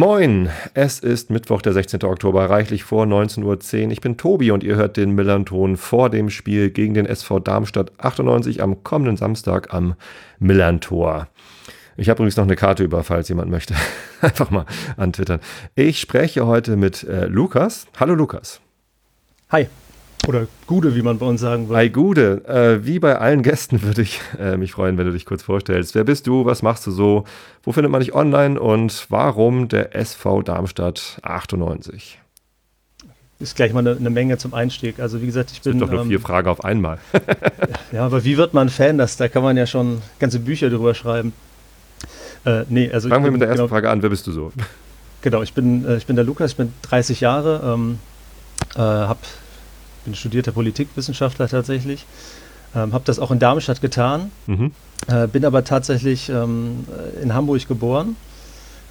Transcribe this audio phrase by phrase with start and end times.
[0.00, 2.04] Moin, es ist Mittwoch, der 16.
[2.04, 3.92] Oktober, reichlich vor 19.10 Uhr.
[3.92, 7.92] Ich bin Tobi und ihr hört den Millanton vor dem Spiel gegen den SV Darmstadt
[7.98, 9.96] 98 am kommenden Samstag am
[10.38, 11.28] Millantor.
[11.98, 13.74] Ich habe übrigens noch eine Karte über, falls jemand möchte.
[14.22, 14.64] Einfach mal
[14.96, 15.40] antwittern.
[15.74, 17.86] Ich spreche heute mit äh, Lukas.
[17.98, 18.62] Hallo Lukas.
[19.50, 19.68] Hi.
[20.26, 21.78] Oder Gude, wie man bei uns sagen würde.
[21.78, 22.44] Hi Gude.
[22.46, 25.94] Äh, wie bei allen Gästen würde ich äh, mich freuen, wenn du dich kurz vorstellst.
[25.94, 26.44] Wer bist du?
[26.44, 27.24] Was machst du so?
[27.62, 28.60] Wo findet man dich online?
[28.60, 32.18] Und warum der SV Darmstadt 98?
[33.38, 35.00] Ist gleich mal eine, eine Menge zum Einstieg.
[35.00, 35.72] Also wie gesagt, ich bin...
[35.72, 36.98] Das sind doch nur ähm, vier Fragen auf einmal.
[37.92, 38.98] ja, aber wie wird man Fan?
[38.98, 41.32] Das, da kann man ja schon ganze Bücher drüber schreiben.
[42.44, 44.02] Äh, nee, also Fangen wir mit der ersten genau, Frage an.
[44.02, 44.52] Wer bist du so?
[45.22, 47.98] Genau, ich bin, äh, ich bin der Lukas, ich bin 30 Jahre, ähm,
[48.74, 49.18] äh, hab,
[50.04, 52.06] bin studierter Politikwissenschaftler tatsächlich,
[52.74, 54.72] ähm, habe das auch in Darmstadt getan, mhm.
[55.08, 56.84] äh, bin aber tatsächlich ähm,
[57.22, 58.16] in Hamburg geboren,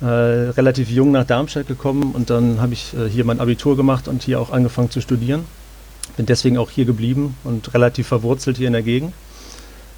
[0.02, 4.08] äh, relativ jung nach Darmstadt gekommen und dann habe ich äh, hier mein Abitur gemacht
[4.08, 5.46] und hier auch angefangen zu studieren.
[6.18, 9.14] Bin deswegen auch hier geblieben und relativ verwurzelt hier in der Gegend.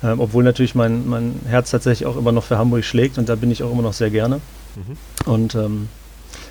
[0.03, 3.35] Ähm, obwohl natürlich mein, mein Herz tatsächlich auch immer noch für Hamburg schlägt und da
[3.35, 4.41] bin ich auch immer noch sehr gerne.
[4.75, 5.31] Mhm.
[5.31, 5.89] Und ähm,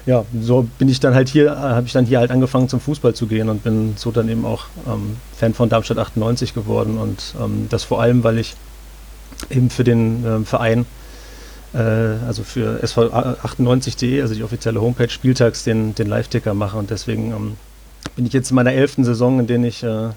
[0.06, 2.80] ja, so bin ich dann halt hier, äh, habe ich dann hier halt angefangen zum
[2.80, 6.98] Fußball zu gehen und bin so dann eben auch ähm, Fan von Darmstadt 98 geworden
[6.98, 8.54] und ähm, das vor allem, weil ich
[9.50, 10.86] eben für den ähm, Verein,
[11.74, 17.32] äh, also für SV98.de, also die offizielle Homepage, spieltags den, den Live-Ticker mache und deswegen
[17.32, 17.56] ähm,
[18.16, 20.10] bin ich jetzt in meiner elften Saison, in der ich äh,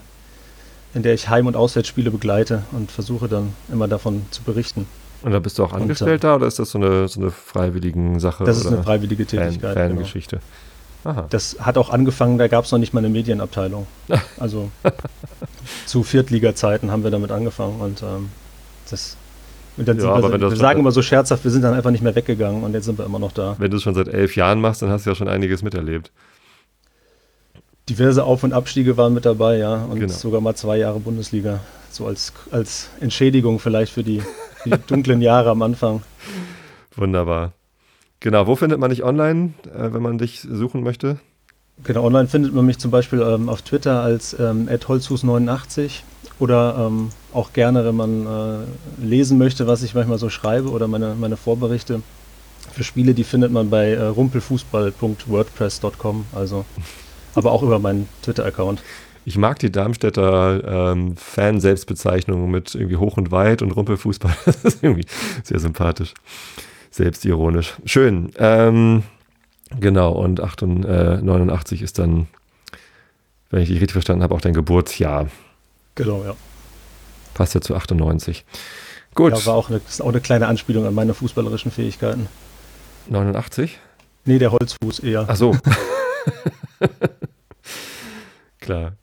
[0.93, 4.85] in der ich Heim- und Auswärtsspiele begleite und versuche dann immer davon zu berichten.
[5.23, 8.43] Und da bist du auch Angestellter oder ist das so eine, so eine freiwillige Sache?
[8.43, 9.73] Das ist eine freiwillige Tätigkeit.
[9.75, 10.39] Fan, Fangeschichte.
[11.03, 11.25] Genau.
[11.29, 13.87] Das hat auch angefangen, da gab es noch nicht mal eine Medienabteilung.
[14.39, 14.69] Also
[15.85, 18.29] zu Viertliga-Zeiten haben wir damit angefangen und ähm,
[18.89, 19.17] das.
[19.75, 22.15] Und dann ja, wir, wir sagen immer so scherzhaft, wir sind dann einfach nicht mehr
[22.15, 23.55] weggegangen und jetzt sind wir immer noch da.
[23.57, 26.11] Wenn du es schon seit elf Jahren machst, dann hast du ja schon einiges miterlebt.
[27.89, 29.83] Diverse Auf- und Abstiege waren mit dabei, ja.
[29.85, 30.13] Und genau.
[30.13, 31.59] sogar mal zwei Jahre Bundesliga.
[31.91, 34.21] So als, als Entschädigung vielleicht für die,
[34.65, 36.03] die dunklen Jahre am Anfang.
[36.95, 37.51] Wunderbar.
[38.19, 41.19] Genau, wo findet man dich online, äh, wenn man dich suchen möchte?
[41.83, 46.03] Genau, online findet man mich zum Beispiel ähm, auf Twitter als ähm, holzhus89
[46.39, 48.59] oder ähm, auch gerne, wenn man äh,
[49.03, 52.01] lesen möchte, was ich manchmal so schreibe oder meine, meine Vorberichte
[52.71, 56.25] für Spiele, die findet man bei äh, rumpelfußball.wordpress.com.
[56.33, 56.65] Also
[57.35, 58.81] aber auch über meinen Twitter-Account.
[59.25, 64.35] Ich mag die Darmstädter ähm, Fan-Selbstbezeichnung mit irgendwie hoch und weit und Rumpelfußball.
[64.45, 65.05] Das ist irgendwie
[65.43, 66.13] sehr sympathisch.
[66.91, 67.73] Selbstironisch.
[67.85, 68.31] Schön.
[68.37, 69.03] Ähm,
[69.79, 72.27] genau, und 89 äh, ist dann,
[73.49, 75.27] wenn ich dich richtig verstanden habe, auch dein Geburtsjahr.
[75.95, 76.35] Genau, ja.
[77.33, 78.45] Passt ja zu 98.
[79.15, 79.31] Gut.
[79.31, 82.27] Ja, war auch eine, ist auch eine kleine Anspielung an meine fußballerischen Fähigkeiten.
[83.09, 83.79] 89?
[84.25, 85.25] Nee, der Holzfuß eher.
[85.27, 85.55] Ach so.
[88.59, 88.93] Klar.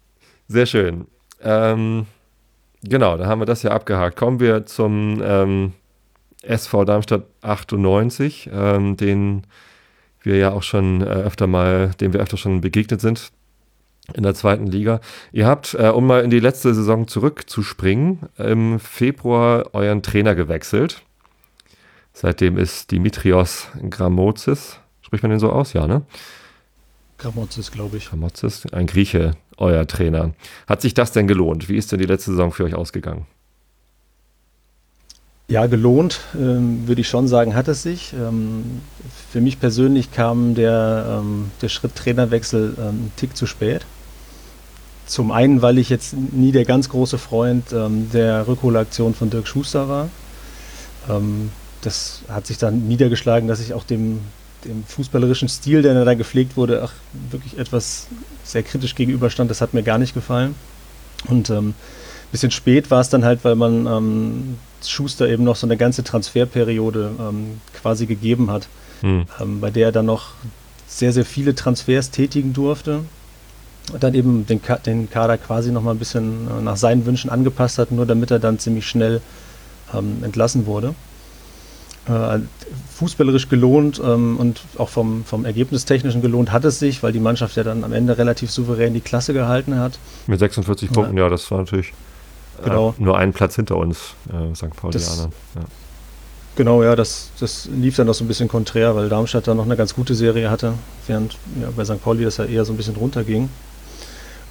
[0.50, 1.06] Sehr schön.
[1.42, 2.06] Ähm,
[2.82, 4.16] genau, da haben wir das ja abgehakt.
[4.16, 5.74] Kommen wir zum ähm,
[6.42, 9.46] SV Darmstadt 98, ähm, den
[10.22, 13.30] wir ja auch schon äh, öfter mal, dem wir öfter schon begegnet sind
[14.12, 15.00] in der zweiten Liga.
[15.30, 21.02] Ihr habt, äh, um mal in die letzte Saison zurückzuspringen, im Februar euren Trainer gewechselt.
[22.12, 26.02] Seitdem ist Dimitrios Gramozis, spricht man den so aus, ja, ne?
[27.20, 28.08] Gramotzes, glaube ich.
[28.08, 30.32] Gramotzes, ein Grieche, euer Trainer.
[30.66, 31.68] Hat sich das denn gelohnt?
[31.68, 33.26] Wie ist denn die letzte Saison für euch ausgegangen?
[35.48, 38.14] Ja, gelohnt, ähm, würde ich schon sagen, hat es sich.
[38.14, 38.80] Ähm,
[39.30, 43.84] für mich persönlich kam der, ähm, der Schritt Trainerwechsel ähm, einen Tick zu spät.
[45.06, 49.48] Zum einen, weil ich jetzt nie der ganz große Freund ähm, der Rückholaktion von Dirk
[49.48, 50.08] Schuster war.
[51.08, 51.50] Ähm,
[51.82, 54.20] das hat sich dann niedergeschlagen, dass ich auch dem,
[54.64, 56.92] dem fußballerischen Stil, der da gepflegt wurde, ach,
[57.30, 58.06] wirklich etwas
[58.44, 59.50] sehr kritisch gegenüberstand.
[59.50, 60.54] Das hat mir gar nicht gefallen.
[61.28, 61.74] Und ähm,
[62.32, 66.04] bisschen spät war es dann halt, weil man ähm, Schuster eben noch so eine ganze
[66.04, 68.68] Transferperiode ähm, quasi gegeben hat,
[69.00, 69.26] hm.
[69.40, 70.32] ähm, bei der er dann noch
[70.86, 73.00] sehr, sehr viele Transfers tätigen durfte.
[73.92, 77.06] Und dann eben den, Ka den Kader quasi noch mal ein bisschen äh, nach seinen
[77.06, 79.20] Wünschen angepasst hat, nur damit er dann ziemlich schnell
[79.92, 80.94] ähm, entlassen wurde
[82.96, 87.56] fußballerisch gelohnt ähm, und auch vom, vom Ergebnistechnischen gelohnt hat es sich, weil die Mannschaft
[87.56, 89.98] ja dann am Ende relativ souverän die Klasse gehalten hat.
[90.26, 91.92] Mit 46 Punkten, ja, das war natürlich
[92.60, 92.94] äh, genau.
[92.98, 94.74] nur einen Platz hinter uns, äh, St.
[94.74, 95.30] Paulianer.
[95.54, 95.62] Ja.
[96.56, 99.64] Genau, ja, das, das lief dann noch so ein bisschen konträr, weil Darmstadt dann noch
[99.64, 100.74] eine ganz gute Serie hatte,
[101.06, 102.02] während ja, bei St.
[102.02, 103.48] Pauli das ja eher so ein bisschen runterging.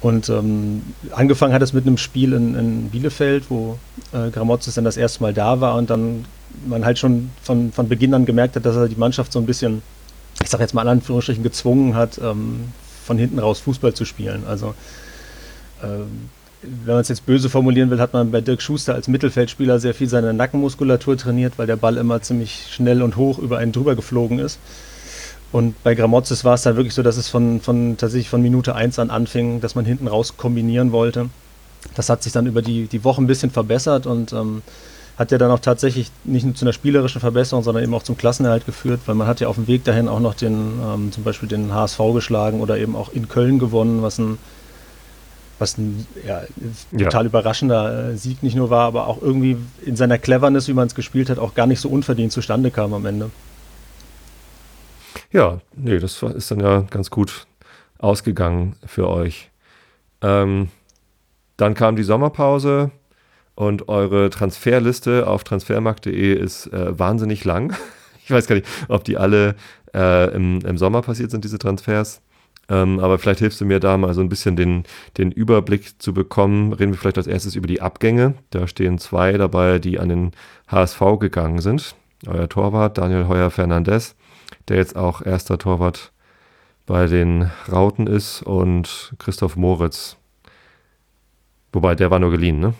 [0.00, 0.82] Und ähm,
[1.12, 3.78] angefangen hat es mit einem Spiel in, in Bielefeld, wo
[4.12, 6.24] äh, Gramozis dann das erste Mal da war und dann
[6.66, 9.46] man halt schon von, von Beginn an gemerkt hat, dass er die Mannschaft so ein
[9.46, 9.82] bisschen,
[10.42, 12.72] ich sag jetzt mal in Anführungsstrichen, gezwungen hat, ähm,
[13.04, 14.44] von hinten raus Fußball zu spielen.
[14.46, 14.74] Also
[15.82, 16.28] ähm,
[16.62, 19.94] wenn man es jetzt böse formulieren will, hat man bei Dirk Schuster als Mittelfeldspieler sehr
[19.94, 23.94] viel seine Nackenmuskulatur trainiert, weil der Ball immer ziemlich schnell und hoch über einen drüber
[23.96, 24.58] geflogen ist.
[25.52, 28.74] Und bei Gramozis war es dann wirklich so, dass es von, von tatsächlich von Minute
[28.74, 31.28] 1 an anfing, dass man hinten raus kombinieren wollte.
[31.94, 34.62] Das hat sich dann über die, die Woche ein bisschen verbessert und ähm,
[35.20, 38.16] hat ja dann auch tatsächlich nicht nur zu einer spielerischen Verbesserung, sondern eben auch zum
[38.16, 41.24] Klassenerhalt geführt, weil man hat ja auf dem Weg dahin auch noch den, ähm, zum
[41.24, 44.38] Beispiel den HSV geschlagen oder eben auch in Köln gewonnen, was ein,
[45.58, 46.42] was ein ja,
[46.96, 47.28] total ja.
[47.28, 50.94] überraschender äh, Sieg nicht nur war, aber auch irgendwie in seiner Cleverness, wie man es
[50.94, 53.30] gespielt hat, auch gar nicht so unverdient zustande kam am Ende.
[55.32, 57.46] Ja, nee, das ist dann ja ganz gut
[57.98, 59.50] ausgegangen für euch.
[60.22, 60.68] Ähm,
[61.56, 62.90] dann kam die Sommerpause
[63.54, 67.74] und eure Transferliste auf transfermarkt.de ist äh, wahnsinnig lang.
[68.22, 69.56] Ich weiß gar nicht, ob die alle
[69.92, 72.22] äh, im, im, Sommer passiert sind, diese Transfers.
[72.68, 74.84] Ähm, aber vielleicht hilfst du mir da mal so ein bisschen den,
[75.18, 76.72] den Überblick zu bekommen.
[76.72, 78.34] Reden wir vielleicht als erstes über die Abgänge.
[78.50, 80.30] Da stehen zwei dabei, die an den
[80.68, 81.96] HSV gegangen sind.
[82.24, 84.14] Euer Torwart Daniel Heuer Fernandez
[84.68, 86.12] der jetzt auch erster Torwart
[86.86, 90.16] bei den Rauten ist und Christoph Moritz.
[91.72, 92.74] Wobei, der war nur geliehen, ne?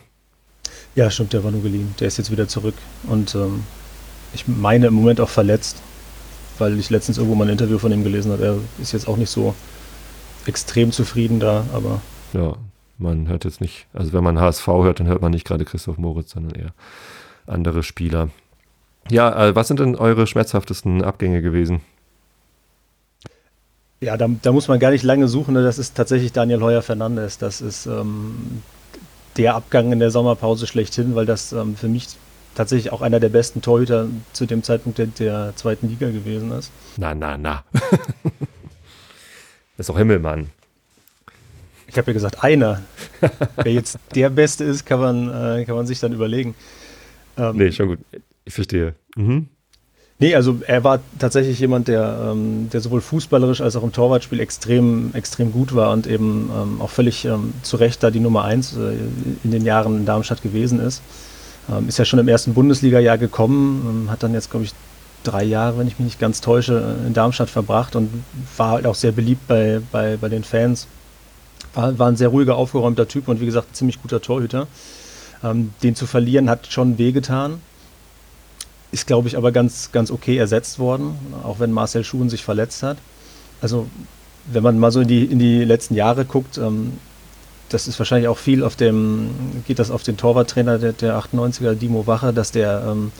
[0.94, 1.94] Ja, stimmt, der war nur geliehen.
[2.00, 2.74] Der ist jetzt wieder zurück.
[3.06, 3.62] Und ähm,
[4.32, 5.80] ich meine im Moment auch verletzt,
[6.58, 8.44] weil ich letztens irgendwo mal ein Interview von ihm gelesen habe.
[8.44, 9.54] Er ist jetzt auch nicht so
[10.46, 12.00] extrem zufrieden da, aber.
[12.32, 12.56] Ja,
[12.98, 15.98] man hört jetzt nicht, also wenn man HSV hört, dann hört man nicht gerade Christoph
[15.98, 16.74] Moritz, sondern eher
[17.46, 18.28] andere Spieler.
[19.08, 21.80] Ja, äh, was sind denn eure schmerzhaftesten Abgänge gewesen?
[24.00, 25.54] Ja, da, da, muss man gar nicht lange suchen.
[25.54, 25.62] Ne?
[25.62, 27.38] Das ist tatsächlich Daniel Heuer Fernandes.
[27.38, 28.62] Das ist ähm,
[29.36, 32.08] der Abgang in der Sommerpause schlechthin, weil das ähm, für mich
[32.54, 36.72] tatsächlich auch einer der besten Torhüter zu dem Zeitpunkt der, der zweiten Liga gewesen ist.
[36.96, 37.64] Na, na, na.
[37.72, 37.82] das
[39.78, 40.50] ist doch Himmelmann.
[41.86, 42.82] Ich habe ja gesagt, einer.
[43.56, 46.54] Wer jetzt der Beste ist, kann man, äh, kann man sich dann überlegen.
[47.36, 47.98] Ähm, nee, schon gut.
[48.50, 48.96] Ich verstehe.
[49.14, 49.46] Mhm.
[50.18, 54.40] Nee, also er war tatsächlich jemand, der, ähm, der sowohl fußballerisch als auch im Torwartspiel
[54.40, 58.42] extrem, extrem gut war und eben ähm, auch völlig ähm, zu Recht da die Nummer
[58.42, 58.96] eins äh,
[59.44, 61.00] in den Jahren in Darmstadt gewesen ist.
[61.70, 64.72] Ähm, ist ja schon im ersten Bundesliga-Jahr gekommen, ähm, hat dann jetzt, glaube ich,
[65.22, 68.10] drei Jahre, wenn ich mich nicht ganz täusche, in Darmstadt verbracht und
[68.56, 70.88] war halt auch sehr beliebt bei, bei, bei den Fans.
[71.72, 74.66] War, war ein sehr ruhiger, aufgeräumter Typ und wie gesagt, ein ziemlich guter Torhüter.
[75.44, 77.60] Ähm, den zu verlieren hat schon wehgetan.
[78.92, 82.82] Ist, glaube ich, aber ganz, ganz okay ersetzt worden, auch wenn Marcel Schuhen sich verletzt
[82.82, 82.98] hat.
[83.60, 83.86] Also,
[84.46, 86.94] wenn man mal so in die, in die letzten Jahre guckt, ähm,
[87.68, 89.30] das ist wahrscheinlich auch viel auf dem,
[89.66, 93.12] geht das auf den Torwarttrainer der, der 98er, Dimo Wache, dass der ähm,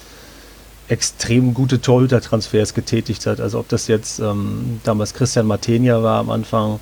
[0.89, 3.41] extrem gute Torhüter-Transfers getätigt hat.
[3.41, 6.81] Also ob das jetzt ähm, damals Christian Martenia war am Anfang,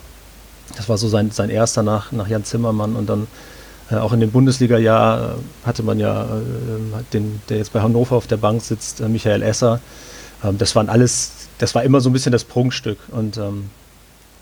[0.77, 3.27] das war so sein, sein erster nach, nach Jan Zimmermann und dann
[3.97, 8.27] auch in dem Bundesliga-Jahr äh, hatte man ja äh, den, der jetzt bei Hannover auf
[8.27, 9.81] der Bank sitzt, Michael Esser.
[10.45, 12.99] Ähm, das waren alles, das war immer so ein bisschen das Prunkstück.
[13.11, 13.71] Und ähm,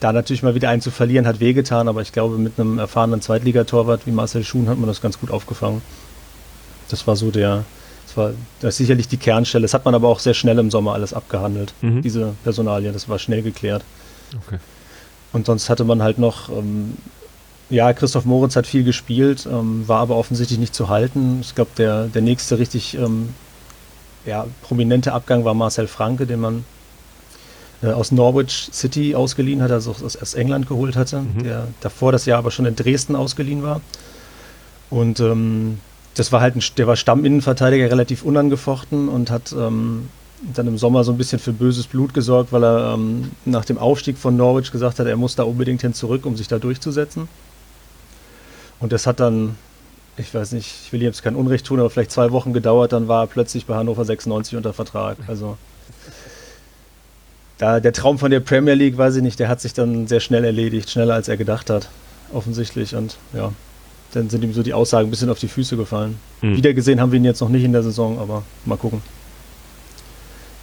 [0.00, 3.20] da natürlich mal wieder einen zu verlieren, hat wehgetan, aber ich glaube, mit einem erfahrenen
[3.20, 5.80] Zweitligatorwart wie Marcel Schuhn hat man das ganz gut aufgefangen.
[6.90, 7.64] Das war so der,
[8.06, 9.62] das war das ist sicherlich die Kernstelle.
[9.62, 12.02] Das hat man aber auch sehr schnell im Sommer alles abgehandelt, mhm.
[12.02, 12.92] diese Personalien.
[12.92, 13.84] Das war schnell geklärt.
[14.46, 14.58] Okay.
[15.32, 16.96] Und sonst hatte man halt noch ähm,
[17.68, 21.38] ja, Christoph Moritz hat viel gespielt, ähm, war aber offensichtlich nicht zu halten.
[21.40, 23.30] Ich glaube, der, der nächste richtig ähm,
[24.24, 26.64] ja, prominente Abgang war Marcel Franke, den man
[27.82, 31.42] äh, aus Norwich City ausgeliehen hat, also aus, aus England geholt hatte, mhm.
[31.42, 33.80] der davor das Jahr aber schon in Dresden ausgeliehen war.
[34.88, 35.78] Und ähm,
[36.14, 40.08] das war halt ein, der war Stamminnenverteidiger, relativ unangefochten und hat ähm,
[40.54, 43.78] dann im Sommer so ein bisschen für böses Blut gesorgt, weil er ähm, nach dem
[43.78, 47.28] Aufstieg von Norwich gesagt hat, er muss da unbedingt hin zurück, um sich da durchzusetzen.
[48.80, 49.56] Und das hat dann,
[50.16, 53.08] ich weiß nicht, ich will jetzt kein Unrecht tun, aber vielleicht zwei Wochen gedauert, dann
[53.08, 55.16] war er plötzlich bei Hannover 96 unter Vertrag.
[55.26, 55.56] Also
[57.58, 60.20] da der Traum von der Premier League, weiß ich nicht, der hat sich dann sehr
[60.20, 61.88] schnell erledigt, schneller als er gedacht hat,
[62.32, 62.94] offensichtlich.
[62.94, 63.52] Und ja,
[64.12, 66.18] dann sind ihm so die Aussagen ein bisschen auf die Füße gefallen.
[66.42, 66.56] Mhm.
[66.56, 69.02] Wiedergesehen haben wir ihn jetzt noch nicht in der Saison, aber mal gucken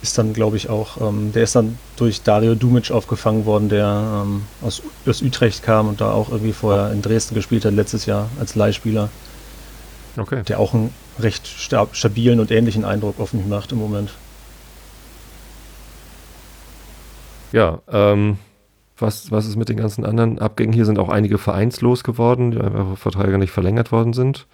[0.04, 4.24] ist dann, glaube ich, auch, ähm, der ist dann durch Dario Dumic aufgefangen worden, der
[4.26, 8.06] ähm, aus, aus Utrecht kam und da auch irgendwie vorher in Dresden gespielt hat, letztes
[8.06, 9.10] Jahr als Leihspieler.
[10.18, 10.44] okay.
[10.44, 14.14] der auch einen recht stabilen und ähnlichen Eindruck auf mich macht im Moment.
[17.54, 18.38] Ja, ähm,
[18.98, 20.74] was, was ist mit den ganzen anderen Abgängen?
[20.74, 24.48] Hier sind auch einige vereinslos geworden, die einfach Verträge nicht verlängert worden sind.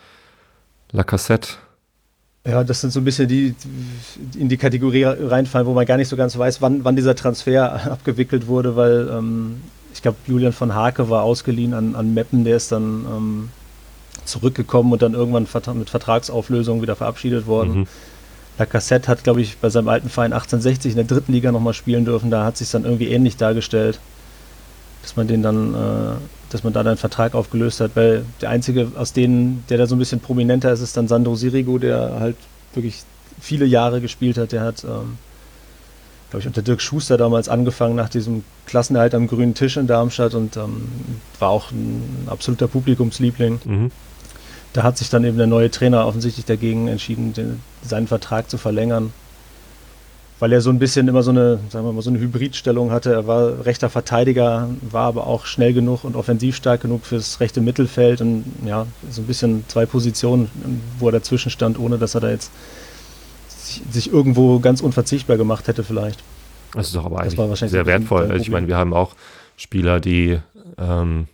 [0.92, 1.54] Lacassette.
[2.46, 5.98] Ja, das sind so ein bisschen die, die in die Kategorie reinfallen, wo man gar
[5.98, 9.62] nicht so ganz weiß, wann, wann dieser Transfer abgewickelt wurde, weil ähm,
[9.94, 13.50] ich glaube, Julian von Hake war ausgeliehen an, an Meppen, der ist dann ähm,
[14.26, 17.80] zurückgekommen und dann irgendwann mit Vertragsauflösung wieder verabschiedet worden.
[17.80, 17.88] Mhm.
[18.58, 22.06] Lacassette hat, glaube ich, bei seinem alten Verein 1860 in der dritten Liga nochmal spielen
[22.06, 22.30] dürfen.
[22.30, 24.00] Da hat sich dann irgendwie ähnlich dargestellt,
[25.02, 26.18] dass man den dann, äh,
[26.50, 27.92] dass man da einen Vertrag aufgelöst hat.
[27.96, 31.36] Weil der einzige aus denen, der da so ein bisschen prominenter ist, ist dann Sandro
[31.36, 32.36] Sirigo, der halt
[32.74, 33.04] wirklich
[33.40, 34.52] viele Jahre gespielt hat.
[34.52, 35.18] Der hat, ähm,
[36.30, 40.34] glaube ich, unter Dirk Schuster damals angefangen nach diesem Klassenerhalt am grünen Tisch in Darmstadt
[40.34, 40.90] und ähm,
[41.40, 43.60] war auch ein absoluter Publikumsliebling.
[43.64, 43.92] Mhm
[44.74, 48.58] da hat sich dann eben der neue Trainer offensichtlich dagegen entschieden, den, seinen Vertrag zu
[48.58, 49.14] verlängern.
[50.40, 53.12] Weil er so ein bisschen immer so eine, sagen wir mal, so eine Hybridstellung hatte.
[53.12, 57.60] Er war rechter Verteidiger, war aber auch schnell genug und offensiv stark genug fürs rechte
[57.60, 60.50] Mittelfeld und ja, so ein bisschen zwei Positionen,
[60.98, 62.52] wo er dazwischen stand, ohne dass er da jetzt
[63.92, 66.24] sich, irgendwo ganz unverzichtbar gemacht hätte, vielleicht.
[66.74, 68.36] Das ist doch aber eigentlich sehr wertvoll.
[68.40, 69.16] Ich meine, wir haben auch
[69.58, 70.40] Spieler, die
[70.78, 71.28] ähm,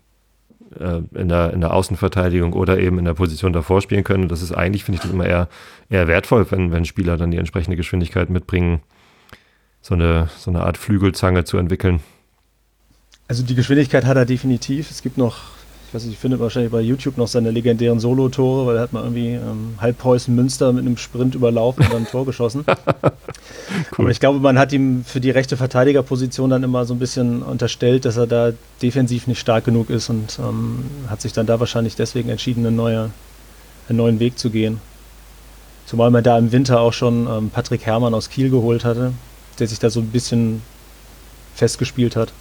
[0.80, 4.28] äh, in, der, in der Außenverteidigung oder eben in der Position davor spielen können.
[4.28, 5.48] das ist eigentlich, finde ich das immer eher,
[5.90, 8.82] eher wertvoll, wenn, wenn Spieler dann die entsprechende Geschwindigkeit mitbringen,
[9.82, 12.02] so eine, so eine Art Flügelzange zu entwickeln.
[13.28, 14.92] Also die Geschwindigkeit hat er definitiv.
[14.92, 15.55] Es gibt noch
[15.96, 19.36] weiß nicht, findet wahrscheinlich bei YouTube noch seine legendären Solo-Tore, weil er hat mal irgendwie
[19.36, 22.66] ähm, halb Preußen Münster mit einem Sprint überlaufen und dann ein Tor geschossen.
[22.68, 23.14] cool.
[23.98, 27.42] Aber ich glaube, man hat ihm für die rechte Verteidigerposition dann immer so ein bisschen
[27.42, 31.62] unterstellt, dass er da defensiv nicht stark genug ist und ähm, hat sich dann da
[31.62, 33.12] wahrscheinlich deswegen entschieden, eine neue,
[33.88, 34.82] einen neuen Weg zu gehen.
[35.86, 39.14] Zumal man da im Winter auch schon ähm, Patrick Herrmann aus Kiel geholt hatte,
[39.60, 40.62] der sich da so ein bisschen
[41.56, 42.34] festgespielt hat.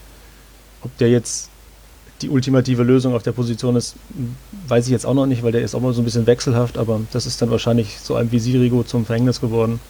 [0.83, 1.51] Ob der jetzt
[2.23, 3.97] die ultimative Lösung auf der Position ist,
[4.69, 6.79] weiß ich jetzt auch noch nicht, weil der ist auch mal so ein bisschen wechselhaft,
[6.79, 9.81] aber das ist dann wahrscheinlich so einem wie Sirigo zum Verhängnis geworden.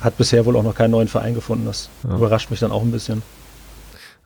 [0.00, 1.66] Hat bisher wohl auch noch keinen neuen Verein gefunden.
[1.66, 2.16] Das ja.
[2.16, 3.22] überrascht mich dann auch ein bisschen.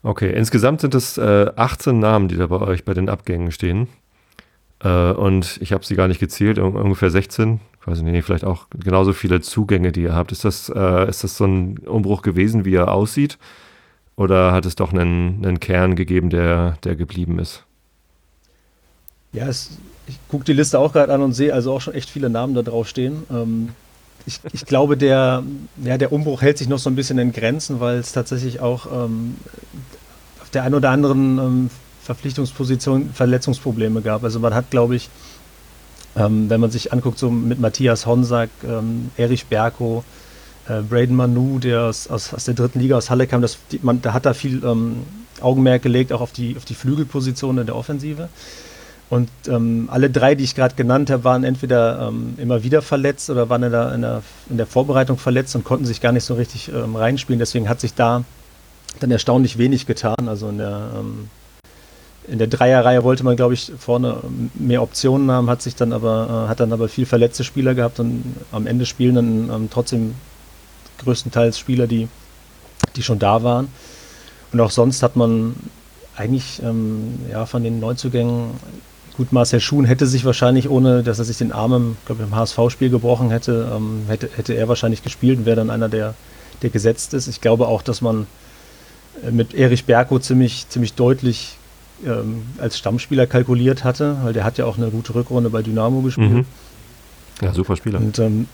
[0.03, 3.89] Okay, insgesamt sind es äh, 18 Namen, die da bei euch bei den Abgängen stehen.
[4.81, 7.61] Äh, und ich habe sie gar nicht gezählt, ungefähr 16.
[7.81, 10.33] Ich weiß nicht, vielleicht auch genauso viele Zugänge, die ihr habt.
[10.33, 13.39] Ist das, äh, ist das so ein Umbruch gewesen, wie er aussieht?
[14.17, 17.65] Oder hat es doch einen, einen Kern gegeben, der, der geblieben ist?
[19.33, 22.11] Ja, es, ich gucke die Liste auch gerade an und sehe also auch schon echt
[22.11, 23.23] viele Namen da drauf stehen.
[23.31, 23.71] Ähm,
[24.27, 25.43] ich, ich, glaube, der,
[25.83, 28.87] ja, der Umbruch hält sich noch so ein bisschen in Grenzen, weil es tatsächlich auch
[28.87, 29.37] ähm,
[30.41, 31.71] auf der einen oder anderen ähm,
[32.03, 34.23] Verpflichtungsposition Verletzungsprobleme gab.
[34.23, 35.09] Also man hat, glaube ich,
[36.17, 40.05] ähm, wenn man sich anguckt, so mit Matthias Honsack, ähm, Erich Berko,
[40.69, 43.81] äh, Braden Manu, der aus, aus, aus, der dritten Liga aus Halle kam, das, die,
[43.83, 45.03] man, da hat da viel ähm,
[45.41, 48.29] Augenmerk gelegt, auch auf die, auf die Flügelposition in der Offensive.
[49.11, 53.29] Und ähm, alle drei, die ich gerade genannt habe, waren entweder ähm, immer wieder verletzt
[53.29, 56.25] oder waren in der, in, der, in der, Vorbereitung verletzt und konnten sich gar nicht
[56.25, 57.39] so richtig ähm, reinspielen.
[57.39, 58.25] Deswegen hat sich da
[59.01, 60.29] dann erstaunlich wenig getan.
[60.29, 61.29] Also in der, ähm,
[62.27, 64.17] in der Dreierreihe wollte man, glaube ich, vorne
[64.55, 68.01] mehr Optionen haben, hat sich dann aber, äh, hat dann aber viel verletzte Spieler gehabt
[68.01, 70.15] und am Ende spielen dann ähm, trotzdem
[71.03, 72.09] größtenteils Spieler, die,
[72.97, 73.69] die schon da waren.
[74.53, 75.55] Und auch sonst hat man
[76.17, 78.51] eigentlich ähm, ja, von den Neuzugängen,
[79.17, 82.35] gut, Marcel Schuhn hätte sich wahrscheinlich, ohne dass er sich den Arm im, glaub, im
[82.35, 86.15] HSV-Spiel gebrochen hätte, ähm, hätte, hätte er wahrscheinlich gespielt und wäre dann einer, der,
[86.63, 87.29] der gesetzt ist.
[87.29, 88.27] Ich glaube auch, dass man
[89.27, 91.57] äh, mit Erich Berko ziemlich, ziemlich deutlich
[92.05, 96.01] ähm, als Stammspieler kalkuliert hatte, weil der hat ja auch eine gute Rückrunde bei Dynamo
[96.01, 96.31] gespielt.
[96.31, 96.45] Mhm.
[97.41, 97.99] Ja, super Spieler.
[97.99, 98.47] Und ähm,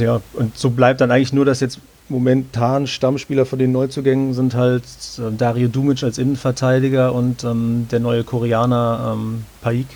[0.00, 4.54] ja, und so bleibt dann eigentlich nur, dass jetzt momentan Stammspieler von den Neuzugängen sind
[4.54, 4.84] halt
[5.18, 9.86] äh, Dario Dumic als Innenverteidiger und ähm, der neue Koreaner ähm, Paik.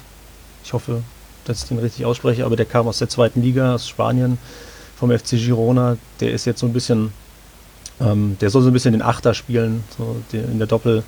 [0.64, 1.02] Ich hoffe,
[1.44, 4.38] dass ich den richtig ausspreche, aber der kam aus der zweiten Liga, aus Spanien,
[4.96, 5.96] vom FC Girona.
[6.20, 7.12] Der ist jetzt so ein bisschen,
[8.00, 11.04] ähm, der soll so ein bisschen den Achter spielen, so in der Doppel,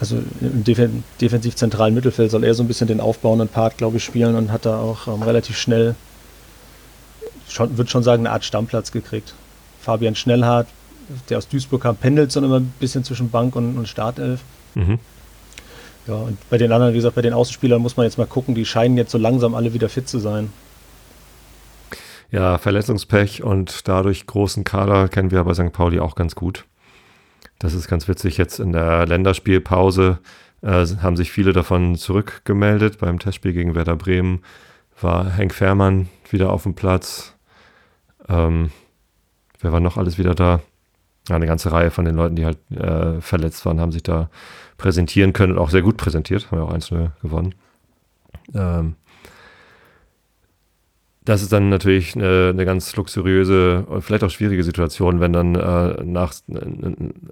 [0.00, 3.98] also im Defen defensiv zentralen Mittelfeld soll er so ein bisschen den aufbauenden Part, glaube
[3.98, 5.94] ich, spielen und hat da auch ähm, relativ schnell
[7.48, 9.34] schon, würde schon sagen, eine Art Stammplatz gekriegt.
[9.80, 10.68] Fabian Schnellhardt,
[11.28, 14.40] der aus Duisburg kam, pendelt so immer ein bisschen zwischen Bank und, und Startelf.
[14.74, 14.98] Mhm.
[16.06, 18.54] Ja, und bei den anderen, wie gesagt, bei den Außenspielern muss man jetzt mal gucken,
[18.54, 20.52] die scheinen jetzt so langsam alle wieder fit zu sein.
[22.30, 25.72] Ja, Verletzungspech und dadurch großen Kader kennen wir bei St.
[25.72, 26.64] Pauli auch ganz gut.
[27.58, 28.36] Das ist ganz witzig.
[28.36, 30.18] Jetzt in der Länderspielpause
[30.62, 32.98] äh, haben sich viele davon zurückgemeldet.
[32.98, 34.42] Beim Testspiel gegen Werder Bremen
[35.00, 37.35] war Henk Fährmann wieder auf dem Platz.
[38.28, 38.70] Ähm,
[39.60, 40.60] wer war noch alles wieder da?
[41.28, 44.30] Eine ganze Reihe von den Leuten, die halt äh, verletzt waren, haben sich da
[44.78, 46.50] präsentieren können und auch sehr gut präsentiert.
[46.50, 47.54] Haben ja auch einzelne gewonnen.
[48.54, 48.94] Ähm,
[51.26, 55.56] das ist dann natürlich eine, eine, ganz luxuriöse und vielleicht auch schwierige Situation, wenn dann
[55.56, 56.32] äh, nach,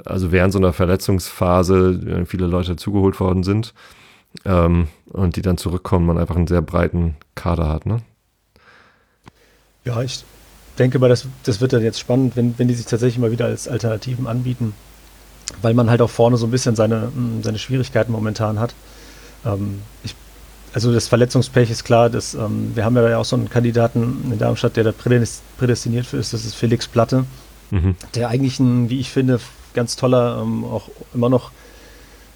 [0.04, 3.72] also während so einer Verletzungsphase äh, viele Leute zugeholt worden sind
[4.44, 7.98] ähm, und die dann zurückkommen, man einfach einen sehr breiten Kader hat, ne?
[9.84, 10.24] Ja, ich
[10.78, 13.46] denke mal, das, das wird dann jetzt spannend, wenn, wenn die sich tatsächlich mal wieder
[13.46, 14.74] als Alternativen anbieten,
[15.62, 17.12] weil man halt auch vorne so ein bisschen seine,
[17.42, 18.74] seine Schwierigkeiten momentan hat.
[19.44, 20.14] Ähm, ich
[20.74, 24.38] also das Verletzungspech ist klar, dass, ähm, wir haben ja auch so einen Kandidaten in
[24.38, 27.24] Darmstadt, der da prädestiniert für ist, das ist Felix Platte,
[27.70, 27.94] mhm.
[28.16, 29.38] der eigentlich ein, wie ich finde,
[29.72, 31.52] ganz toller, ähm, auch immer noch,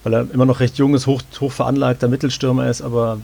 [0.05, 3.19] weil er immer noch recht jung ist, hoch, hoch veranlagter Mittelstürmer ist, aber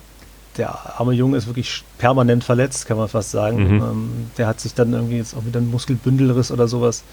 [0.57, 3.77] der arme Junge ist wirklich permanent verletzt, kann man fast sagen.
[3.77, 3.83] Mhm.
[3.83, 7.05] Ähm, der hat sich dann irgendwie jetzt auch wieder ein Muskelbündelriss oder sowas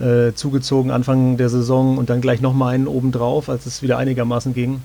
[0.00, 4.54] äh, zugezogen Anfang der Saison und dann gleich nochmal einen obendrauf, als es wieder einigermaßen
[4.54, 4.82] ging.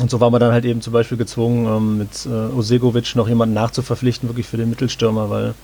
[0.00, 3.28] Und so war man dann halt eben zum Beispiel gezwungen, ähm, mit äh, Osegovic noch
[3.28, 5.54] jemanden nachzuverpflichten, wirklich für den Mittelstürmer, weil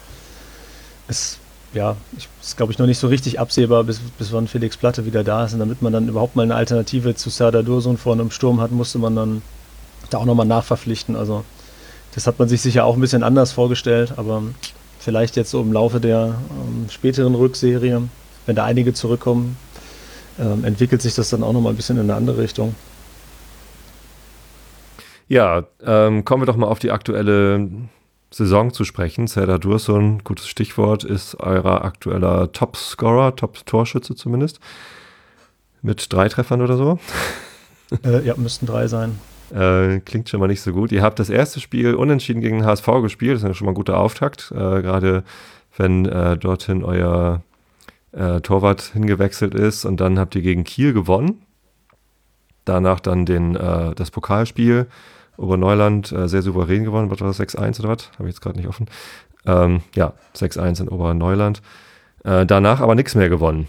[1.06, 1.38] es,
[1.75, 5.04] ja, ich, ist glaube ich noch nicht so richtig absehbar, bis, bis wann Felix Platte
[5.04, 5.52] wieder da ist.
[5.52, 8.73] Und damit man dann überhaupt mal eine Alternative zu Serdar Dursun vorne im Sturm hat,
[8.73, 9.42] musste man dann
[10.14, 11.16] da auch nochmal nachverpflichten.
[11.16, 11.45] Also
[12.14, 14.42] das hat man sich sicher auch ein bisschen anders vorgestellt, aber
[14.99, 18.02] vielleicht jetzt so im Laufe der ähm, späteren Rückserie,
[18.47, 19.57] wenn da einige zurückkommen,
[20.38, 22.75] ähm, entwickelt sich das dann auch nochmal ein bisschen in eine andere Richtung.
[25.28, 27.69] Ja, ähm, kommen wir doch mal auf die aktuelle
[28.31, 29.26] Saison zu sprechen.
[29.26, 34.61] Serdar Dursun, gutes Stichwort, ist euer aktueller Top-Scorer, Top-Torschütze zumindest.
[35.81, 36.99] Mit drei Treffern oder so.
[38.04, 39.19] Äh, ja, müssten drei sein.
[39.52, 40.93] Äh, klingt schon mal nicht so gut.
[40.93, 43.34] Ihr habt das erste Spiel unentschieden gegen HSV gespielt.
[43.34, 44.50] Das ist ja schon mal ein guter Auftakt.
[44.52, 45.25] Äh, Gerade
[45.76, 47.43] wenn äh, dorthin euer
[48.12, 49.84] äh, Torwart hingewechselt ist.
[49.84, 51.43] Und dann habt ihr gegen Kiel gewonnen.
[52.65, 54.86] Danach dann den, äh, das Pokalspiel
[55.36, 57.10] Oberneuland äh, sehr souverän gewonnen.
[57.10, 57.41] Was war das?
[57.41, 58.10] 6-1 oder was?
[58.12, 58.86] Habe ich jetzt gerade nicht offen.
[59.45, 61.62] Ähm, ja, 6-1 in Oberneuland.
[62.25, 63.69] Danach aber nichts mehr gewonnen.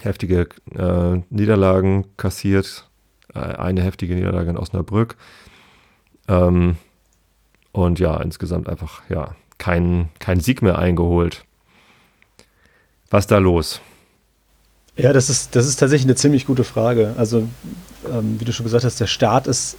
[0.00, 2.88] Heftige äh, Niederlagen kassiert.
[3.34, 5.16] Äh, eine heftige Niederlage in Osnabrück.
[6.28, 6.76] Ähm,
[7.72, 11.44] und ja, insgesamt einfach, ja, kein, kein Sieg mehr eingeholt.
[13.10, 13.80] Was da los?
[14.96, 17.14] Ja, das ist, das ist tatsächlich eine ziemlich gute Frage.
[17.16, 17.48] Also,
[18.10, 19.76] ähm, wie du schon gesagt hast, der Start ist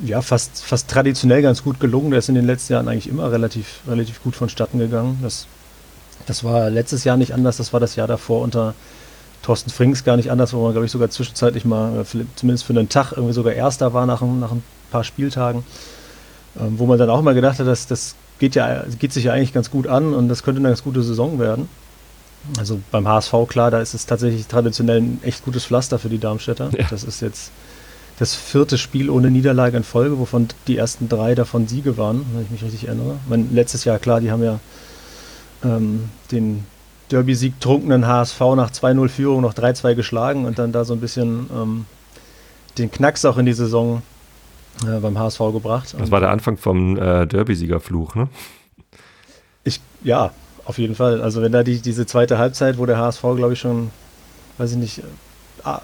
[0.00, 2.10] ja, fast, fast traditionell ganz gut gelungen.
[2.10, 5.18] Der ist in den letzten Jahren eigentlich immer relativ, relativ gut vonstatten gegangen.
[5.22, 5.46] Das,
[6.26, 8.74] das war letztes Jahr nicht anders, das war das Jahr davor unter
[9.42, 12.04] Thorsten Frings gar nicht anders, wo man, glaube ich, sogar zwischenzeitlich mal,
[12.36, 15.64] zumindest für einen Tag, irgendwie sogar Erster war nach, nach ein paar Spieltagen.
[16.58, 19.32] Ähm, wo man dann auch mal gedacht hat, dass das geht, ja, geht sich ja
[19.32, 21.68] eigentlich ganz gut an und das könnte eine ganz gute Saison werden.
[22.58, 26.18] Also beim HSV, klar, da ist es tatsächlich traditionell ein echt gutes Pflaster für die
[26.18, 26.70] Darmstädter.
[26.76, 26.86] Ja.
[26.90, 27.50] Das ist jetzt
[28.18, 32.44] das vierte Spiel ohne Niederlage in Folge, wovon die ersten drei davon Siege waren, wenn
[32.44, 33.16] ich mich richtig erinnere.
[33.28, 34.58] Meine, letztes Jahr, klar, die haben ja
[35.62, 36.64] ähm, den
[37.10, 41.86] Derby-Sieg trunkenen HSV nach 2-0-Führung noch 3-2 geschlagen und dann da so ein bisschen ähm,
[42.78, 44.02] den Knacks auch in die Saison
[44.86, 45.94] äh, beim HSV gebracht.
[45.98, 48.28] Das war der Anfang vom äh, Derby-Siegerfluch, ne?
[49.64, 50.30] Ich, ja,
[50.64, 51.20] auf jeden Fall.
[51.20, 53.90] Also wenn da die, diese zweite Halbzeit, wo der HSV, glaube ich, schon,
[54.58, 55.02] weiß ich nicht,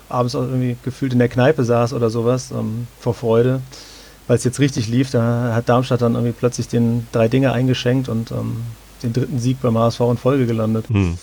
[0.09, 3.61] abends auch irgendwie gefühlt in der Kneipe saß oder sowas ähm, vor Freude,
[4.27, 5.11] weil es jetzt richtig lief.
[5.11, 8.63] Da hat Darmstadt dann irgendwie plötzlich den drei Dinge eingeschenkt und ähm,
[9.03, 10.89] den dritten Sieg beim HSV in Folge gelandet.
[10.89, 11.19] Hm.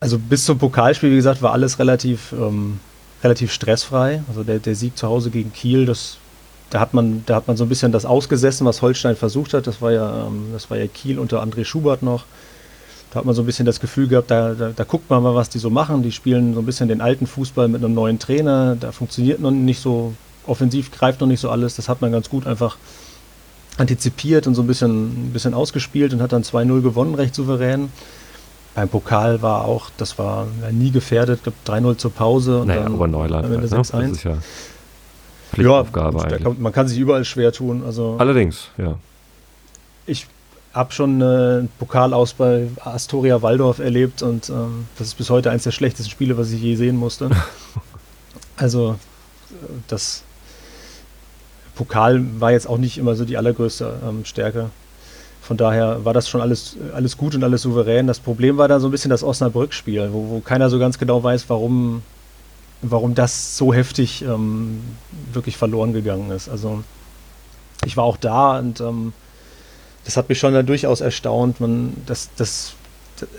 [0.00, 2.80] Also bis zum Pokalspiel, wie gesagt, war alles relativ, ähm,
[3.22, 4.22] relativ stressfrei.
[4.28, 6.16] Also der, der Sieg zu Hause gegen Kiel, das,
[6.70, 9.66] da, hat man, da hat man so ein bisschen das ausgesessen, was Holstein versucht hat.
[9.66, 12.24] Das war ja, ähm, das war ja Kiel unter André Schubert noch.
[13.10, 15.34] Da hat man so ein bisschen das Gefühl gehabt, da, da, da, guckt man mal,
[15.34, 16.02] was die so machen.
[16.02, 18.76] Die spielen so ein bisschen den alten Fußball mit einem neuen Trainer.
[18.76, 20.14] Da funktioniert noch nicht so,
[20.46, 21.76] offensiv greift noch nicht so alles.
[21.76, 22.76] Das hat man ganz gut einfach
[23.80, 27.90] antizipiert und so ein bisschen, ein bisschen ausgespielt und hat dann 2-0 gewonnen, recht souverän.
[28.74, 32.60] Beim Pokal war auch, das war nie gefährdet, glaube 3-0 zur Pause.
[32.60, 33.48] Und naja, dann aber Neuland.
[33.48, 33.68] Halt, ne?
[33.68, 34.38] Das ist ja
[35.50, 37.82] Pflichtaufgabe ja, kann, man kann sich überall schwer tun.
[37.84, 38.96] Also Allerdings, ja.
[40.06, 40.28] Ich
[40.72, 45.50] habe schon einen Pokal aus bei Astoria Waldorf erlebt und ähm, das ist bis heute
[45.50, 47.30] eines der schlechtesten Spiele, was ich je sehen musste.
[48.56, 48.96] also
[49.88, 50.22] das
[51.80, 54.68] Pokal war jetzt auch nicht immer so die allergrößte ähm, Stärke.
[55.40, 58.06] Von daher war das schon alles, alles gut und alles souverän.
[58.06, 61.22] Das Problem war dann so ein bisschen das Osnabrück-Spiel, wo, wo keiner so ganz genau
[61.22, 62.02] weiß, warum,
[62.82, 64.82] warum das so heftig ähm,
[65.32, 66.50] wirklich verloren gegangen ist.
[66.50, 66.84] Also
[67.86, 69.14] ich war auch da und ähm,
[70.04, 71.60] das hat mich schon dann durchaus erstaunt.
[71.60, 72.74] Man, das, das,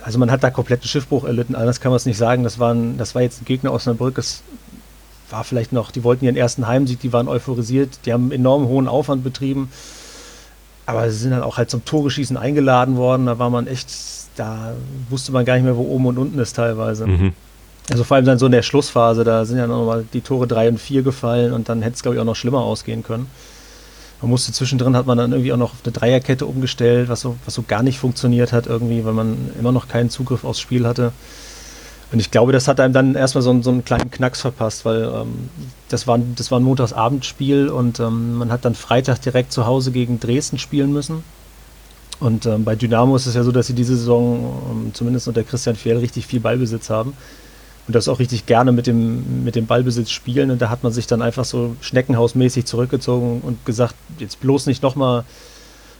[0.04, 2.44] also man hat da kompletten Schiffbruch erlitten, anders kann man es nicht sagen.
[2.44, 4.42] Das, waren, das war jetzt ein Gegner Osnabrück, das
[5.32, 8.88] war vielleicht noch, die wollten ihren ersten Heimsieg, die waren euphorisiert, die haben enorm hohen
[8.88, 9.72] Aufwand betrieben.
[10.86, 13.28] Aber sie sind dann auch halt zum Toreschießen eingeladen worden.
[13.28, 13.90] Da war man echt,
[14.36, 14.74] da
[15.10, 17.08] wusste man gar nicht mehr, wo oben und unten ist teilweise.
[17.08, 17.34] Mhm.
[17.90, 20.70] Also vor allem dann so in der Schlussphase, da sind ja nochmal die Tore 3
[20.70, 23.28] und 4 gefallen und dann hätte es, glaube ich, auch noch schlimmer ausgehen können.
[24.22, 27.38] Man musste zwischendrin, hat man dann irgendwie auch noch auf eine Dreierkette umgestellt, was so,
[27.46, 30.86] was so gar nicht funktioniert hat irgendwie, weil man immer noch keinen Zugriff aufs Spiel
[30.86, 31.12] hatte.
[32.12, 35.04] Und ich glaube, das hat einem dann erstmal so, so einen kleinen Knacks verpasst, weil
[35.04, 35.50] ähm,
[35.88, 39.92] das, war, das war ein Montagsabendspiel und ähm, man hat dann Freitag direkt zu Hause
[39.92, 41.24] gegen Dresden spielen müssen.
[42.20, 45.44] Und ähm, bei Dynamo ist es ja so, dass sie diese Saison, ähm, zumindest unter
[45.44, 47.14] Christian Fjell, richtig viel Ballbesitz haben.
[47.88, 50.52] Und das auch richtig gerne mit dem, mit dem Ballbesitz spielen.
[50.52, 54.84] Und da hat man sich dann einfach so schneckenhausmäßig zurückgezogen und gesagt, jetzt bloß nicht
[54.84, 55.24] nochmal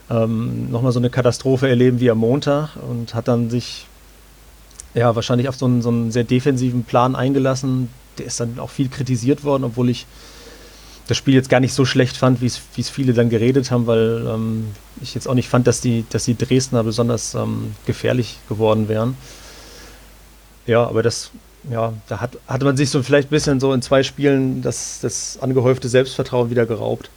[0.10, 2.76] ähm, noch so eine Katastrophe erleben wie am Montag.
[2.88, 3.88] Und hat dann sich
[4.94, 7.90] ja, wahrscheinlich auf so einen, so einen sehr defensiven Plan eingelassen.
[8.18, 10.06] Der ist dann auch viel kritisiert worden, obwohl ich
[11.08, 14.26] das Spiel jetzt gar nicht so schlecht fand, wie es viele dann geredet haben, weil
[14.28, 14.68] ähm,
[15.02, 19.18] ich jetzt auch nicht fand, dass die, dass die Dresdner besonders ähm, gefährlich geworden wären.
[20.68, 21.32] Ja, aber das,
[21.70, 25.00] ja, da hat, hatte man sich so vielleicht ein bisschen so in zwei Spielen das,
[25.02, 27.10] das angehäufte Selbstvertrauen wieder geraubt.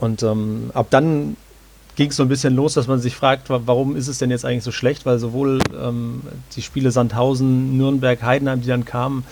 [0.00, 1.36] Und ähm, ab dann
[2.00, 4.46] ging es so ein bisschen los, dass man sich fragt, warum ist es denn jetzt
[4.46, 5.04] eigentlich so schlecht?
[5.04, 6.22] Weil sowohl ähm,
[6.56, 9.22] die Spiele Sandhausen, Nürnberg, Heidenheim, die dann kamen,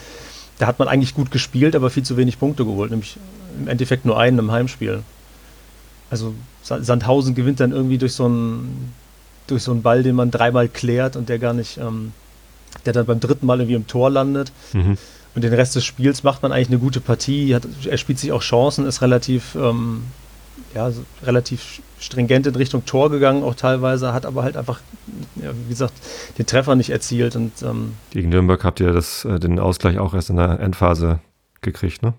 [0.59, 3.17] da hat man eigentlich gut gespielt, aber viel zu wenig Punkte geholt, nämlich
[3.59, 5.03] im Endeffekt nur einen im Heimspiel.
[6.11, 8.93] Also Sandhausen gewinnt dann irgendwie durch so einen,
[9.47, 12.13] durch so einen Ball, den man dreimal klärt und der gar nicht, ähm,
[12.85, 14.53] der dann beim dritten Mal irgendwie im Tor landet.
[14.75, 14.99] Mhm.
[15.35, 17.55] Und den Rest des Spiels macht man eigentlich eine gute Partie.
[17.55, 20.03] Hat, er spielt sich auch Chancen, ist relativ ähm,
[20.75, 20.91] ja,
[21.23, 24.81] relativ stringent in Richtung Tor gegangen, auch teilweise, hat aber halt einfach,
[25.37, 25.95] ja, wie gesagt,
[26.39, 27.37] den Treffer nicht erzielt.
[27.37, 31.21] Und, ähm Gegen Nürnberg habt ihr das, äh, den Ausgleich auch erst in der Endphase
[31.61, 32.15] gekriegt, ne?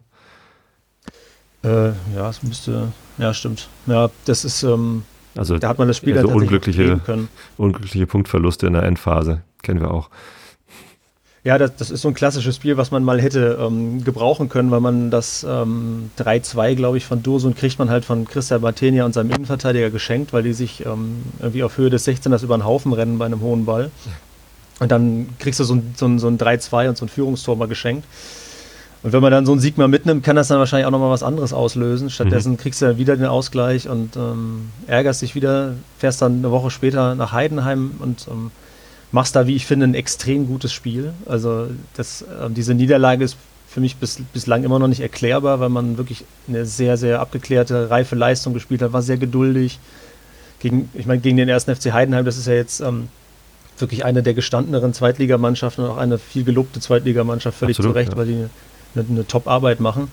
[1.63, 3.67] Äh, ja, es müsste, ja, stimmt.
[3.85, 5.03] Ja, das ist, ähm,
[5.35, 6.99] also, da hat man das Spiel also unglückliche,
[7.57, 10.09] unglückliche Punktverluste in der Endphase, kennen wir auch.
[11.43, 14.71] Ja, das, das, ist so ein klassisches Spiel, was man mal hätte ähm, gebrauchen können,
[14.71, 19.05] weil man das ähm, 3-2, glaube ich, von Dursun kriegt man halt von Christian Martenia
[19.05, 22.65] und seinem Innenverteidiger geschenkt, weil die sich ähm, irgendwie auf Höhe des 16ers über den
[22.65, 23.89] Haufen rennen bei einem hohen Ball.
[24.79, 27.55] Und dann kriegst du so ein, so ein, so ein 3-2 und so ein Führungstor
[27.55, 28.05] mal geschenkt.
[29.01, 31.11] Und wenn man dann so einen Sieg mal mitnimmt, kann das dann wahrscheinlich auch nochmal
[31.11, 32.09] was anderes auslösen.
[32.09, 32.57] Stattdessen mhm.
[32.57, 36.69] kriegst du dann wieder den Ausgleich und ähm, ärgerst dich wieder, fährst dann eine Woche
[36.69, 38.51] später nach Heidenheim und ähm,
[39.11, 41.13] machst da, wie ich finde, ein extrem gutes Spiel.
[41.25, 45.69] Also das, äh, diese Niederlage ist für mich bis, bislang immer noch nicht erklärbar, weil
[45.69, 49.79] man wirklich eine sehr, sehr abgeklärte, reife Leistung gespielt hat, war sehr geduldig.
[50.59, 53.07] Gegen, ich meine, gegen den ersten FC Heidenheim, das ist ja jetzt ähm,
[53.77, 58.11] wirklich eine der gestandeneren Zweitligamannschaften und auch eine viel gelobte Zweitligamannschaft, völlig Absolut, zu Recht,
[58.11, 58.17] ja.
[58.17, 58.45] weil die
[58.95, 60.11] eine, eine Top-Arbeit machen.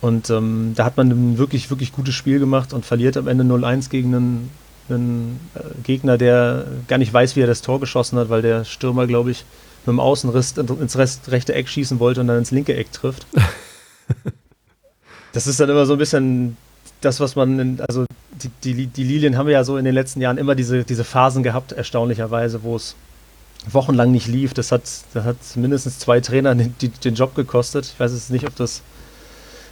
[0.00, 3.44] Und ähm, da hat man ein wirklich, wirklich gutes Spiel gemacht und verliert am Ende
[3.44, 4.50] 0-1 gegen einen
[4.90, 8.64] ein äh, Gegner, der gar nicht weiß, wie er das Tor geschossen hat, weil der
[8.64, 9.44] Stürmer, glaube ich,
[9.86, 13.26] mit dem Außenriss ins Rest, rechte Eck schießen wollte und dann ins linke Eck trifft.
[15.32, 16.56] das ist dann immer so ein bisschen
[17.00, 18.06] das, was man, in, also
[18.42, 21.42] die, die, die Lilien haben ja so in den letzten Jahren immer diese, diese Phasen
[21.42, 22.96] gehabt, erstaunlicherweise, wo es
[23.70, 24.54] wochenlang nicht lief.
[24.54, 27.86] Das hat, das hat mindestens zwei Trainer den, den Job gekostet.
[27.86, 28.82] Ich weiß jetzt nicht, ob das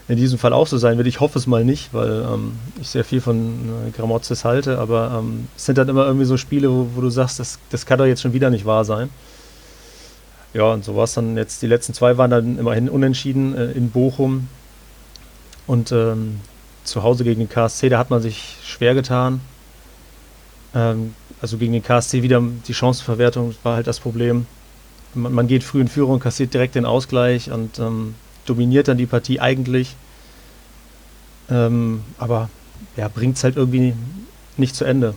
[0.08, 1.06] in diesem Fall auch so sein wird.
[1.06, 5.18] Ich hoffe es mal nicht, weil ähm, ich sehr viel von äh, Gramozis halte, aber
[5.18, 7.98] ähm, es sind dann immer irgendwie so Spiele, wo, wo, du sagst, das, das kann
[7.98, 9.10] doch jetzt schon wieder nicht wahr sein.
[10.54, 11.62] Ja, und so war es dann jetzt.
[11.62, 14.48] Die letzten zwei waren dann immerhin unentschieden äh, in Bochum
[15.66, 16.40] und ähm,
[16.84, 19.40] zu Hause gegen den KSC, da hat man sich schwer getan.
[20.74, 24.46] Ähm, also gegen den KSC wieder die Chancenverwertung war halt das Problem.
[25.14, 28.14] Man, man geht früh in Führung, kassiert direkt den Ausgleich und ähm,
[28.46, 29.96] dominiert dann die Partie eigentlich.
[31.50, 32.48] Ähm, aber
[32.96, 33.94] ja, bringt es halt irgendwie
[34.56, 35.14] nicht zu Ende.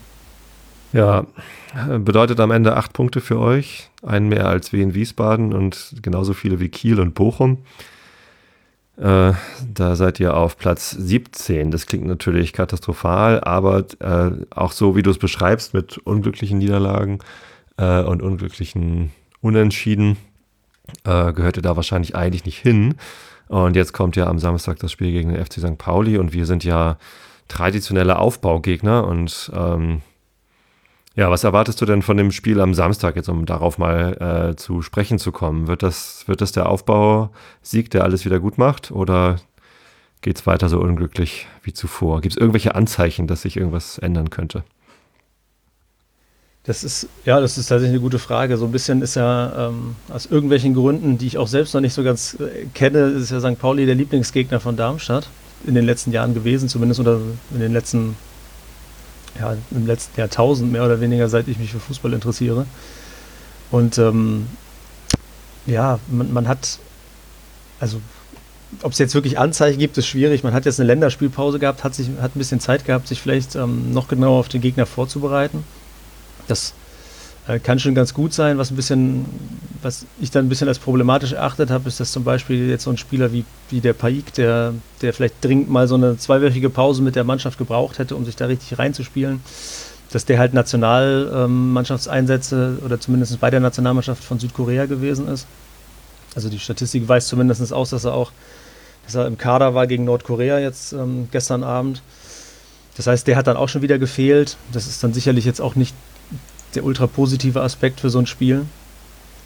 [0.94, 1.26] Ja,
[2.00, 6.34] bedeutet am Ende acht Punkte für euch, einen mehr als wie in Wiesbaden und genauso
[6.34, 7.58] viele wie Kiel und Bochum.
[8.98, 9.34] Äh,
[9.74, 11.70] da seid ihr auf Platz 17.
[11.70, 17.20] Das klingt natürlich katastrophal, aber äh, auch so, wie du es beschreibst, mit unglücklichen Niederlagen
[17.78, 19.12] äh, und unglücklichen
[19.42, 20.16] Unentschieden,
[21.04, 22.96] äh, gehörte da wahrscheinlich eigentlich nicht hin.
[23.48, 25.78] Und jetzt kommt ja am Samstag das Spiel gegen den FC St.
[25.78, 26.98] Pauli und wir sind ja
[27.48, 30.02] traditionelle Aufbaugegner und ähm,
[31.16, 34.56] Ja, was erwartest du denn von dem Spiel am Samstag, jetzt um darauf mal äh,
[34.58, 35.68] zu sprechen zu kommen?
[35.68, 38.92] Wird das, wird das der Aufbausieg, der alles wieder gut macht?
[38.92, 39.38] Oder
[40.22, 42.20] geht es weiter so unglücklich wie zuvor?
[42.20, 44.64] Gibt es irgendwelche Anzeichen, dass sich irgendwas ändern könnte?
[46.66, 48.58] Das ist, ja, das ist tatsächlich eine gute Frage.
[48.58, 51.94] So ein bisschen ist ja ähm, aus irgendwelchen Gründen, die ich auch selbst noch nicht
[51.94, 53.60] so ganz äh, kenne, ist ja St.
[53.60, 55.28] Pauli der Lieblingsgegner von Darmstadt
[55.68, 57.20] in den letzten Jahren gewesen, zumindest oder
[57.52, 58.16] in den letzten
[59.40, 62.66] ja, im letzten Jahrtausend mehr oder weniger, seit ich mich für Fußball interessiere.
[63.70, 64.48] Und ähm,
[65.66, 66.80] ja, man, man hat,
[67.80, 68.00] also
[68.82, 70.44] ob es jetzt wirklich Anzeichen gibt, ist schwierig.
[70.44, 73.56] Man hat jetzt eine Länderspielpause gehabt, hat, sich, hat ein bisschen Zeit gehabt, sich vielleicht
[73.56, 75.64] ähm, noch genauer auf den Gegner vorzubereiten.
[76.48, 76.74] Das
[77.48, 78.58] äh, kann schon ganz gut sein.
[78.58, 79.24] Was ein bisschen,
[79.82, 82.90] was ich dann ein bisschen als problematisch erachtet habe, ist, dass zum Beispiel jetzt so
[82.90, 87.04] ein Spieler wie, wie der Paik, der, der vielleicht dringend mal so eine zweiwöchige Pause
[87.04, 89.42] mit der Mannschaft gebraucht hätte, um sich da richtig reinzuspielen,
[90.12, 95.46] dass der halt Nationalmannschaftseinsätze ähm, oder zumindest bei der Nationalmannschaft von Südkorea gewesen ist.
[96.36, 98.32] Also die Statistik weist zumindest aus, dass er auch,
[99.06, 102.02] dass er im Kader war gegen Nordkorea jetzt ähm, gestern Abend.
[102.98, 104.58] Das heißt, der hat dann auch schon wieder gefehlt.
[104.72, 105.94] Das ist dann sicherlich jetzt auch nicht
[106.76, 108.66] der ultra positive Aspekt für so ein Spiel.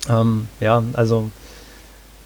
[0.09, 1.31] Ähm, ja, also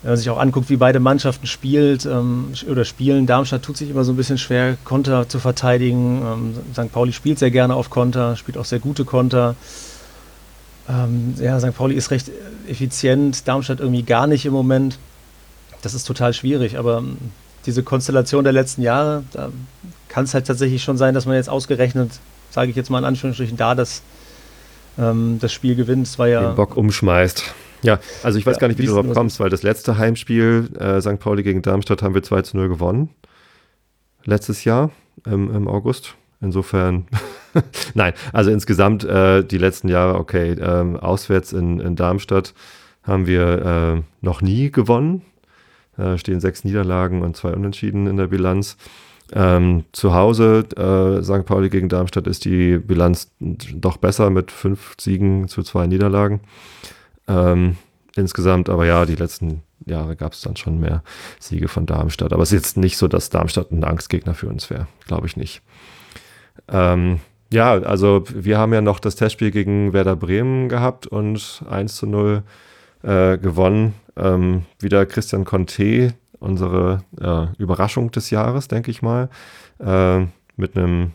[0.02, 3.90] wenn man sich auch anguckt, wie beide Mannschaften spielt ähm, oder spielen, Darmstadt tut sich
[3.90, 6.22] immer so ein bisschen schwer, Konter zu verteidigen.
[6.22, 6.92] Ähm, St.
[6.92, 9.56] Pauli spielt sehr gerne auf Konter, spielt auch sehr gute Konter.
[10.90, 11.74] Ähm, ja, St.
[11.74, 12.30] Pauli ist recht
[12.68, 15.00] effizient, Darmstadt irgendwie gar nicht im Moment.
[15.82, 17.18] Das ist total schwierig, aber ähm,
[17.66, 19.50] diese Konstellation der letzten Jahre, da
[20.10, 22.12] kann es halt tatsächlich schon sein, dass man jetzt ausgerechnet,
[22.52, 24.02] sage ich jetzt mal in Anführungsstrichen, da das
[24.98, 26.08] ähm, das Spiel gewinnt.
[26.08, 27.54] Es war ja den Bock umschmeißt.
[27.84, 30.70] Ja, also ich weiß ja, gar nicht, wie du darauf kommst, weil das letzte Heimspiel
[30.80, 31.20] äh, St.
[31.20, 33.10] Pauli gegen Darmstadt haben wir 2 zu 0 gewonnen.
[34.24, 34.92] Letztes Jahr
[35.28, 36.16] ähm, im August.
[36.40, 37.08] Insofern,
[37.94, 42.54] nein, also insgesamt äh, die letzten Jahre, okay, ähm, auswärts in, in Darmstadt
[43.04, 45.22] haben wir äh, noch nie gewonnen.
[45.98, 48.78] Äh, stehen sechs Niederlagen und zwei Unentschieden in der Bilanz.
[49.32, 51.46] Ähm, zu Hause, äh, St.
[51.46, 56.42] Pauli gegen Darmstadt, ist die Bilanz doch besser mit fünf Siegen zu zwei Niederlagen.
[57.28, 57.78] Ähm,
[58.16, 61.04] insgesamt, aber ja, die letzten Jahre gab es dann schon mehr
[61.40, 62.34] Siege von Darmstadt.
[62.34, 64.88] Aber es ist jetzt nicht so, dass Darmstadt ein Angstgegner für uns wäre.
[65.08, 65.62] Glaube ich nicht.
[66.68, 67.20] Ähm,
[67.52, 72.08] ja, also wir haben ja noch das Testspiel gegen Werder Bremen gehabt und 1 zu
[72.08, 72.44] 0
[73.04, 73.94] äh, gewonnen.
[74.16, 79.30] Ähm, wieder Christian Conte, unsere äh, Überraschung des Jahres, denke ich mal,
[79.80, 80.26] äh,
[80.56, 81.12] mit einem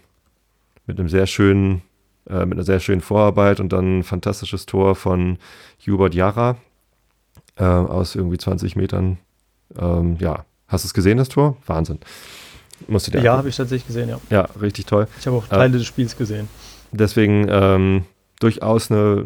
[0.86, 1.82] mit einem sehr schönen
[2.28, 5.38] äh, mit einer sehr schönen Vorarbeit und dann ein fantastisches Tor von
[5.86, 6.56] Hubert Jara
[7.56, 9.18] äh, aus irgendwie 20 Metern.
[9.78, 11.56] Ähm, ja, hast du es gesehen, das Tor?
[11.66, 11.98] Wahnsinn.
[12.86, 14.20] Musst du dir ja, habe ich tatsächlich gesehen, ja.
[14.30, 15.08] Ja, richtig toll.
[15.18, 16.48] Ich habe auch Teile äh, des Spiels gesehen.
[16.92, 18.04] Deswegen ähm,
[18.40, 19.24] durchaus eine,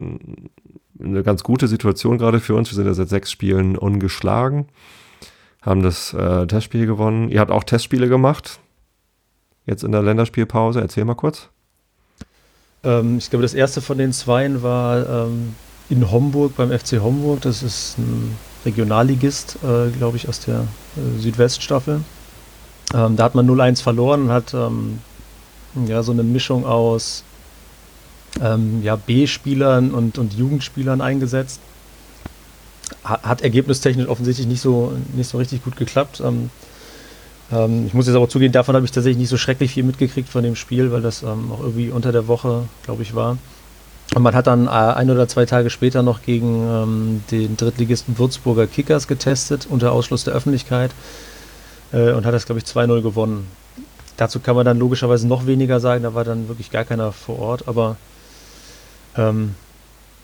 [0.99, 2.71] eine ganz gute Situation gerade für uns.
[2.71, 4.67] Wir sind ja seit sechs Spielen ungeschlagen
[5.63, 7.29] haben das äh, Testspiel gewonnen.
[7.29, 8.59] Ihr habt auch Testspiele gemacht.
[9.65, 10.81] Jetzt in der Länderspielpause.
[10.81, 11.49] Erzähl mal kurz.
[12.83, 15.55] Ähm, ich glaube, das erste von den zweien war ähm,
[15.89, 17.43] in Homburg beim FC Homburg.
[17.43, 22.01] Das ist ein Regionalligist, äh, glaube ich, aus der äh, Südweststaffel.
[22.93, 24.99] Ähm, da hat man 0-1 verloren und hat ähm,
[25.87, 27.23] ja, so eine Mischung aus
[28.41, 31.61] ähm, ja, B-Spielern und, und Jugendspielern eingesetzt
[33.05, 36.23] hat ergebnistechnisch offensichtlich nicht so, nicht so richtig gut geklappt.
[36.25, 36.51] Ähm,
[37.53, 40.29] ähm, ich muss jetzt aber zugeben, davon habe ich tatsächlich nicht so schrecklich viel mitgekriegt
[40.29, 43.39] von dem Spiel, weil das ähm, auch irgendwie unter der Woche, glaube ich, war.
[44.15, 48.19] Und man hat dann äh, ein oder zwei Tage später noch gegen ähm, den Drittligisten
[48.19, 50.91] Würzburger Kickers getestet, unter Ausschluss der Öffentlichkeit,
[51.93, 53.47] äh, und hat das, glaube ich, 2-0 gewonnen.
[54.17, 57.39] Dazu kann man dann logischerweise noch weniger sagen, da war dann wirklich gar keiner vor
[57.39, 57.97] Ort, aber
[59.17, 59.55] ähm,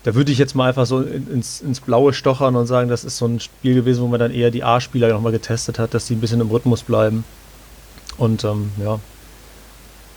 [0.05, 3.17] da würde ich jetzt mal einfach so ins, ins Blaue stochern und sagen, das ist
[3.19, 6.15] so ein Spiel gewesen, wo man dann eher die A-Spieler nochmal getestet hat, dass die
[6.15, 7.25] ein bisschen im Rhythmus bleiben.
[8.17, 9.01] Und ähm, ja,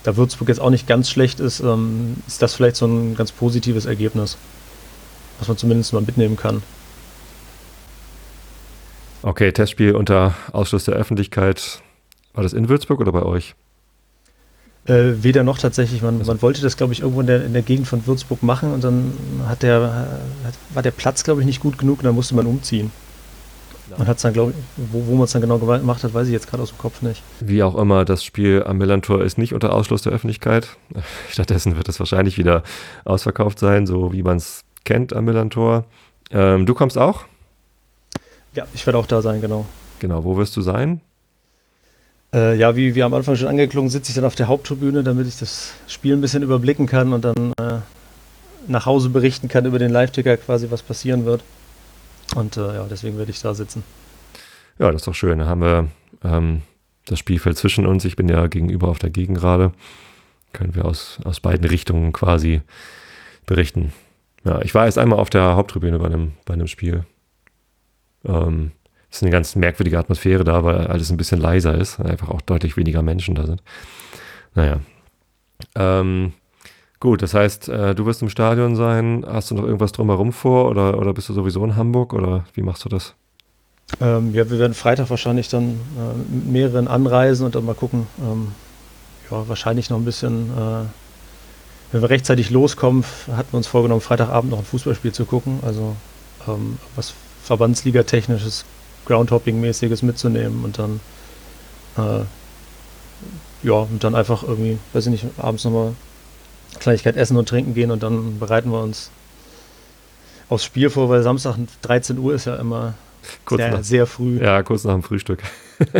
[0.04, 3.32] da Würzburg jetzt auch nicht ganz schlecht ist, ähm, ist das vielleicht so ein ganz
[3.32, 4.38] positives Ergebnis,
[5.40, 6.64] was man zumindest mal mitnehmen kann.
[9.24, 11.82] Okay, Testspiel unter Ausschluss der Öffentlichkeit.
[12.34, 13.56] War das in Würzburg oder bei euch?
[14.86, 16.02] Äh, weder noch tatsächlich.
[16.02, 18.74] Man, man wollte das, glaube ich, irgendwo in der, in der Gegend von Würzburg machen
[18.74, 19.14] und dann
[19.48, 20.08] hat der,
[20.44, 22.92] hat, war der Platz, glaube ich, nicht gut genug und dann musste man umziehen.
[23.98, 24.58] Man hat es dann, glaube ich,
[24.92, 27.02] wo, wo man es dann genau gemacht hat, weiß ich jetzt gerade aus dem Kopf
[27.02, 27.22] nicht.
[27.40, 30.78] Wie auch immer, das Spiel am Millantor ist nicht unter Ausschluss der Öffentlichkeit.
[31.30, 32.64] Stattdessen wird es wahrscheinlich wieder
[33.06, 35.86] ausverkauft sein, so wie man es kennt am Millantor.
[36.32, 37.26] Ähm, du kommst auch?
[38.54, 39.66] Ja, ich werde auch da sein, genau.
[40.00, 41.02] Genau, wo wirst du sein?
[42.34, 45.28] Äh, ja, wie wir am Anfang schon angeklungen, sitze ich dann auf der Haupttribüne, damit
[45.28, 47.80] ich das Spiel ein bisschen überblicken kann und dann äh,
[48.68, 51.44] nach Hause berichten kann über den Live-Ticker quasi, was passieren wird.
[52.36, 53.84] Und äh, ja, deswegen werde ich da sitzen.
[54.80, 55.40] Ja, das ist doch schön.
[55.40, 55.88] Da haben wir
[56.24, 56.62] ähm,
[57.06, 58.06] das Spielfeld zwischen uns.
[58.06, 59.74] Ich bin ja gegenüber auf der Gegengrade.
[60.54, 62.62] Können wir aus, aus beiden Richtungen quasi
[63.46, 63.92] berichten.
[64.46, 67.06] Ja, ich war erst einmal auf der Haupttribüne bei einem, bei einem Spiel.
[68.26, 68.72] Ähm,
[69.12, 72.78] ist eine ganz merkwürdige Atmosphäre da, weil alles ein bisschen leiser ist, einfach auch deutlich
[72.78, 73.62] weniger Menschen da sind.
[74.56, 74.80] Naja.
[75.76, 76.34] Ähm,
[77.00, 79.26] gut, das heißt, äh, du wirst im Stadion sein.
[79.28, 82.62] Hast du noch irgendwas drumherum vor oder, oder bist du sowieso in Hamburg oder wie
[82.62, 83.14] machst du das?
[84.00, 88.08] Ähm, ja, wir werden Freitag wahrscheinlich dann äh, mit mehreren anreisen und dann mal gucken.
[88.22, 88.54] Ähm,
[89.30, 90.86] ja, wahrscheinlich noch ein bisschen, äh,
[91.92, 93.04] wenn wir rechtzeitig loskommen,
[93.36, 95.60] hatten wir uns vorgenommen, Freitagabend noch ein Fußballspiel zu gucken.
[95.66, 95.96] Also
[96.48, 98.66] ähm, was Verbandsliga-technisches,
[99.12, 101.00] Groundhopping-mäßiges mitzunehmen und dann
[101.98, 102.24] äh,
[103.64, 105.94] ja, und dann einfach irgendwie, weiß ich nicht, abends nochmal
[106.80, 109.12] Kleinigkeit essen und trinken gehen und dann bereiten wir uns
[110.50, 112.96] aufs Spiel vor, weil Samstag 13 Uhr ist ja immer
[113.46, 114.42] kurz sehr, nach, sehr früh.
[114.42, 115.44] Ja, kurz nach dem Frühstück.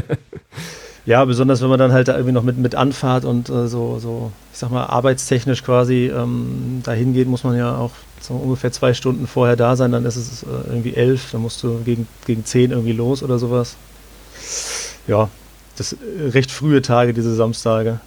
[1.06, 4.00] ja, besonders wenn man dann halt da irgendwie noch mit, mit Anfahrt und äh, so,
[4.00, 8.72] so, ich sag mal, arbeitstechnisch quasi ähm, dahin geht, muss man ja auch so ungefähr
[8.72, 12.08] zwei Stunden vorher da sein, dann ist es äh, irgendwie elf, dann musst du gegen,
[12.26, 13.76] gegen zehn irgendwie los oder sowas.
[15.08, 15.30] Ja,
[15.76, 18.00] das äh, recht frühe Tage, diese Samstage.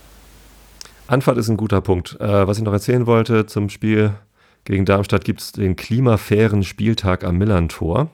[1.07, 2.17] Anfahrt ist ein guter Punkt.
[2.21, 4.15] Äh, was ich noch erzählen wollte zum Spiel
[4.65, 8.09] gegen Darmstadt gibt es den klimafairen Spieltag am Millantor.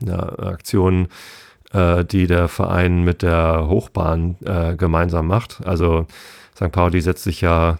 [0.00, 1.08] Eine Aktion,
[1.72, 5.60] äh, die der Verein mit der Hochbahn äh, gemeinsam macht.
[5.64, 6.06] Also
[6.54, 6.72] St.
[6.72, 7.78] Pauli setzt sich ja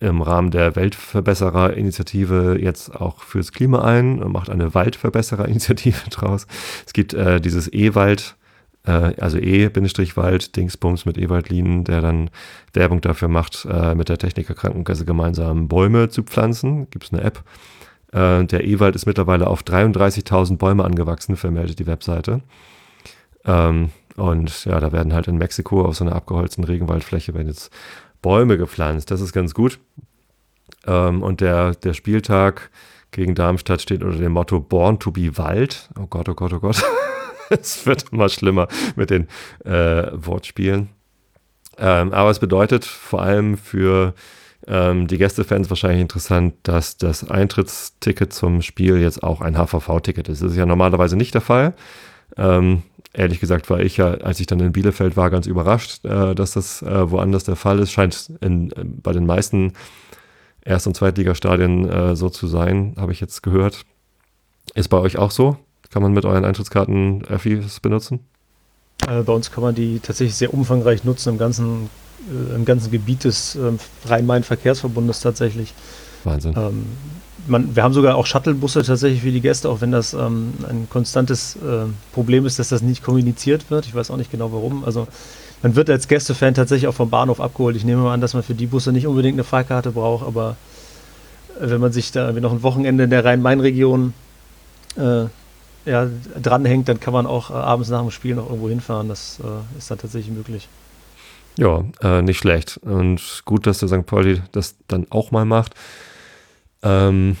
[0.00, 6.46] im Rahmen der Weltverbesserer-Initiative jetzt auch fürs Klima ein und macht eine Waldverbesserer-Initiative draus.
[6.86, 8.36] Es gibt äh, dieses E-Wald,
[8.84, 12.30] äh, also E-Wald, Dingsbums mit E-Waldlinien, der dann
[12.74, 16.88] Werbung dafür macht, äh, mit der Techniker Krankenkasse gemeinsam Bäume zu pflanzen.
[16.90, 17.42] Gibt es eine App.
[18.12, 22.42] Äh, der E-Wald ist mittlerweile auf 33.000 Bäume angewachsen, vermeldet die Webseite.
[23.48, 27.70] Ähm, und ja, da werden halt in Mexiko auf so einer abgeholzten Regenwaldfläche werden jetzt
[28.20, 29.10] Bäume gepflanzt.
[29.10, 29.78] Das ist ganz gut.
[30.86, 32.70] Ähm, und der, der Spieltag
[33.10, 35.88] gegen Darmstadt steht unter dem Motto Born to be Wald.
[35.98, 36.82] Oh Gott, oh Gott, oh Gott.
[37.50, 39.28] es wird immer schlimmer mit den
[39.64, 40.90] äh, Wortspielen.
[41.78, 44.14] Ähm, aber es bedeutet vor allem für
[44.66, 50.42] ähm, die Gästefans wahrscheinlich interessant, dass das Eintrittsticket zum Spiel jetzt auch ein HVV-Ticket ist.
[50.42, 51.74] Das ist ja normalerweise nicht der Fall.
[52.36, 52.82] Ähm,
[53.18, 56.52] ehrlich gesagt war ich ja, als ich dann in Bielefeld war, ganz überrascht, äh, dass
[56.52, 57.90] das äh, woanders der Fall ist.
[57.92, 59.72] Scheint in, äh, bei den meisten
[60.64, 63.84] Erst- und Zweitligastadien äh, so zu sein, habe ich jetzt gehört.
[64.74, 65.56] Ist bei euch auch so?
[65.90, 68.20] Kann man mit euren Eintrittskarten Öffis benutzen?
[69.08, 71.90] Äh, bei uns kann man die tatsächlich sehr umfangreich nutzen im ganzen,
[72.30, 75.74] äh, im ganzen Gebiet des ähm, Rhein-Main-Verkehrsverbundes tatsächlich.
[76.24, 76.54] Wahnsinn.
[76.56, 76.86] Ähm,
[77.48, 80.86] man, wir haben sogar auch Shuttlebusse tatsächlich für die Gäste, auch wenn das ähm, ein
[80.90, 83.86] konstantes äh, Problem ist, dass das nicht kommuniziert wird.
[83.86, 84.84] Ich weiß auch nicht genau warum.
[84.84, 85.08] Also
[85.62, 87.76] man wird als Gästefan tatsächlich auch vom Bahnhof abgeholt.
[87.76, 90.56] Ich nehme mal an, dass man für die Busse nicht unbedingt eine Fahrkarte braucht, aber
[91.60, 94.12] äh, wenn man sich da noch ein Wochenende in der Rhein-Main-Region
[94.96, 95.24] äh,
[95.84, 96.06] ja,
[96.40, 99.08] dranhängt, dann kann man auch äh, abends nach dem Spiel noch irgendwo hinfahren.
[99.08, 100.68] Das äh, ist dann tatsächlich möglich.
[101.56, 102.78] Ja, äh, nicht schlecht.
[102.82, 104.06] Und gut, dass der St.
[104.06, 105.74] Pauli das dann auch mal macht.
[106.82, 107.36] Ähm,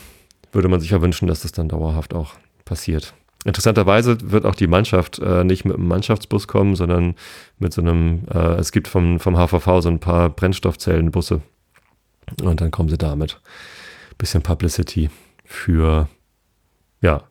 [0.52, 3.14] würde man sich ja wünschen, dass das dann dauerhaft auch passiert.
[3.44, 7.14] Interessanterweise wird auch die Mannschaft äh, nicht mit einem Mannschaftsbus kommen, sondern
[7.58, 11.40] mit so einem, äh, es gibt vom, vom HVV so ein paar Brennstoffzellenbusse.
[12.42, 13.40] Und dann kommen sie damit.
[14.18, 15.08] Bisschen Publicity
[15.44, 16.08] für,
[17.00, 17.22] ja,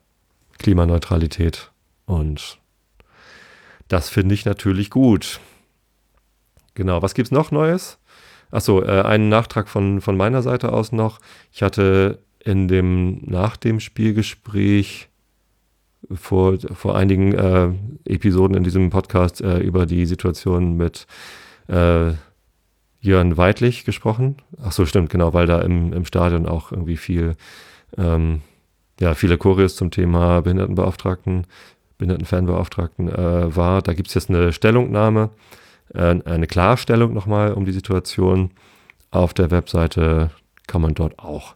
[0.58, 1.70] Klimaneutralität.
[2.06, 2.58] Und
[3.88, 5.40] das finde ich natürlich gut.
[6.74, 7.98] Genau, was gibt es noch Neues?
[8.50, 11.20] Achso, äh, einen Nachtrag von, von meiner Seite aus noch.
[11.52, 15.08] Ich hatte in dem, nach dem Spielgespräch
[16.14, 17.70] vor, vor einigen äh,
[18.04, 21.06] Episoden in diesem Podcast äh, über die Situation mit
[21.68, 22.12] äh,
[23.00, 24.36] Jörn Weidlich gesprochen.
[24.62, 27.36] Achso, stimmt, genau, weil da im, im Stadion auch irgendwie viel
[27.96, 28.42] ähm,
[29.00, 31.46] ja, viele Choreos zum Thema Behindertenbeauftragten,
[31.98, 33.82] Behindertenfernbeauftragten äh, war.
[33.82, 35.30] Da gibt es jetzt eine Stellungnahme,
[35.94, 38.50] eine Klarstellung nochmal um die Situation.
[39.10, 40.30] Auf der Webseite
[40.66, 41.54] kann man dort auch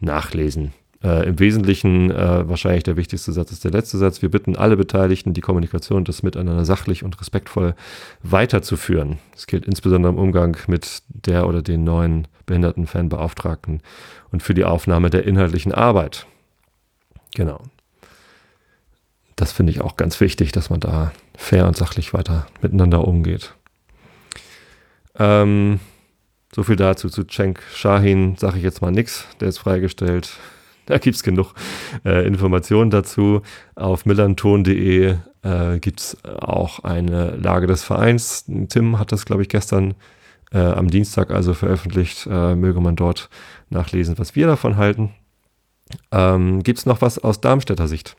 [0.00, 0.72] nachlesen.
[1.02, 4.20] Äh, Im Wesentlichen äh, wahrscheinlich der wichtigste Satz ist der letzte Satz.
[4.20, 7.74] Wir bitten alle Beteiligten, die Kommunikation und das Miteinander sachlich und respektvoll
[8.22, 9.18] weiterzuführen.
[9.32, 13.80] Das gilt insbesondere im Umgang mit der oder den neuen Behindertenfanbeauftragten
[14.32, 16.26] und für die Aufnahme der inhaltlichen Arbeit.
[17.34, 17.62] Genau.
[19.36, 23.54] Das finde ich auch ganz wichtig, dass man da fair und sachlich weiter miteinander umgeht.
[25.18, 25.80] Ähm,
[26.54, 29.26] so viel dazu zu Cenk Shahin, sage ich jetzt mal nichts.
[29.40, 30.30] Der ist freigestellt.
[30.86, 31.52] Da gibt es genug
[32.06, 33.42] äh, Informationen dazu.
[33.74, 38.46] Auf millanton.de äh, gibt es auch eine Lage des Vereins.
[38.70, 39.92] Tim hat das, glaube ich, gestern
[40.50, 42.26] äh, am Dienstag also veröffentlicht.
[42.26, 43.28] Äh, möge man dort
[43.68, 45.10] nachlesen, was wir davon halten.
[46.10, 48.16] Ähm, gibt es noch was aus Darmstädter Sicht?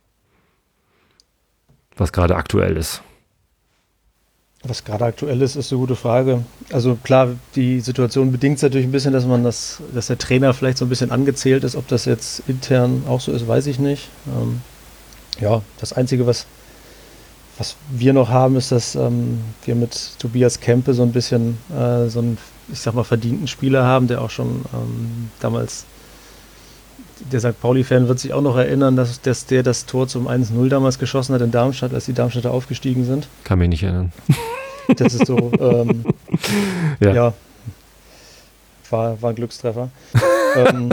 [1.98, 3.02] Was gerade aktuell ist?
[4.64, 6.44] Was gerade aktuell ist, ist eine gute Frage.
[6.74, 10.54] Also klar, die Situation bedingt es natürlich ein bisschen, dass man das, dass der Trainer
[10.54, 11.78] vielleicht so ein bisschen angezählt ist.
[11.78, 14.10] Ob das jetzt intern auch so ist, weiß ich nicht.
[14.28, 14.60] Ähm,
[15.40, 16.46] ja, das Einzige, was,
[17.58, 22.10] was wir noch haben, ist, dass ähm, wir mit Tobias Kempe so ein bisschen äh,
[22.10, 22.38] so einen,
[22.70, 25.86] ich sag mal, verdienten Spieler haben, der auch schon ähm, damals,
[27.32, 27.60] der St.
[27.60, 31.34] Pauli-Fan wird sich auch noch erinnern, dass, dass der das Tor zum 1-0 damals geschossen
[31.34, 33.28] hat in Darmstadt, als die Darmstädter aufgestiegen sind.
[33.44, 34.12] Kann mich nicht erinnern.
[34.98, 36.04] Das ist so, ähm,
[37.00, 37.14] ja.
[37.14, 37.34] ja.
[38.90, 39.90] War, war ein Glückstreffer.
[40.56, 40.90] ähm,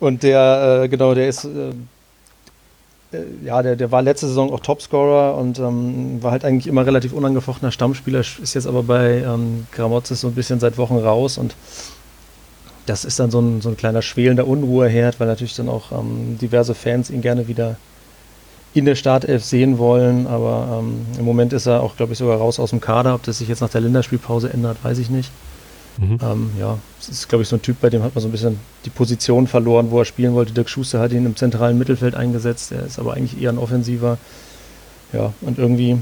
[0.00, 1.70] und der, äh, genau, der ist, äh,
[3.12, 6.84] äh, ja, der, der war letzte Saison auch Topscorer und ähm, war halt eigentlich immer
[6.84, 11.38] relativ unangefochtener Stammspieler, ist jetzt aber bei ähm, Gramozis so ein bisschen seit Wochen raus
[11.38, 11.54] und
[12.90, 16.38] das ist dann so ein, so ein kleiner schwelender Unruheherd, weil natürlich dann auch ähm,
[16.40, 17.76] diverse Fans ihn gerne wieder
[18.74, 22.38] in der Startelf sehen wollen, aber ähm, im Moment ist er auch, glaube ich, sogar
[22.38, 23.14] raus aus dem Kader.
[23.14, 25.30] Ob das sich jetzt nach der Länderspielpause ändert, weiß ich nicht.
[25.98, 26.18] Mhm.
[26.20, 28.32] Ähm, ja, es ist, glaube ich, so ein Typ, bei dem hat man so ein
[28.32, 30.52] bisschen die Position verloren, wo er spielen wollte.
[30.52, 32.72] Dirk Schuster hat ihn im zentralen Mittelfeld eingesetzt.
[32.72, 34.18] Er ist aber eigentlich eher ein Offensiver.
[35.12, 35.98] Ja, und irgendwie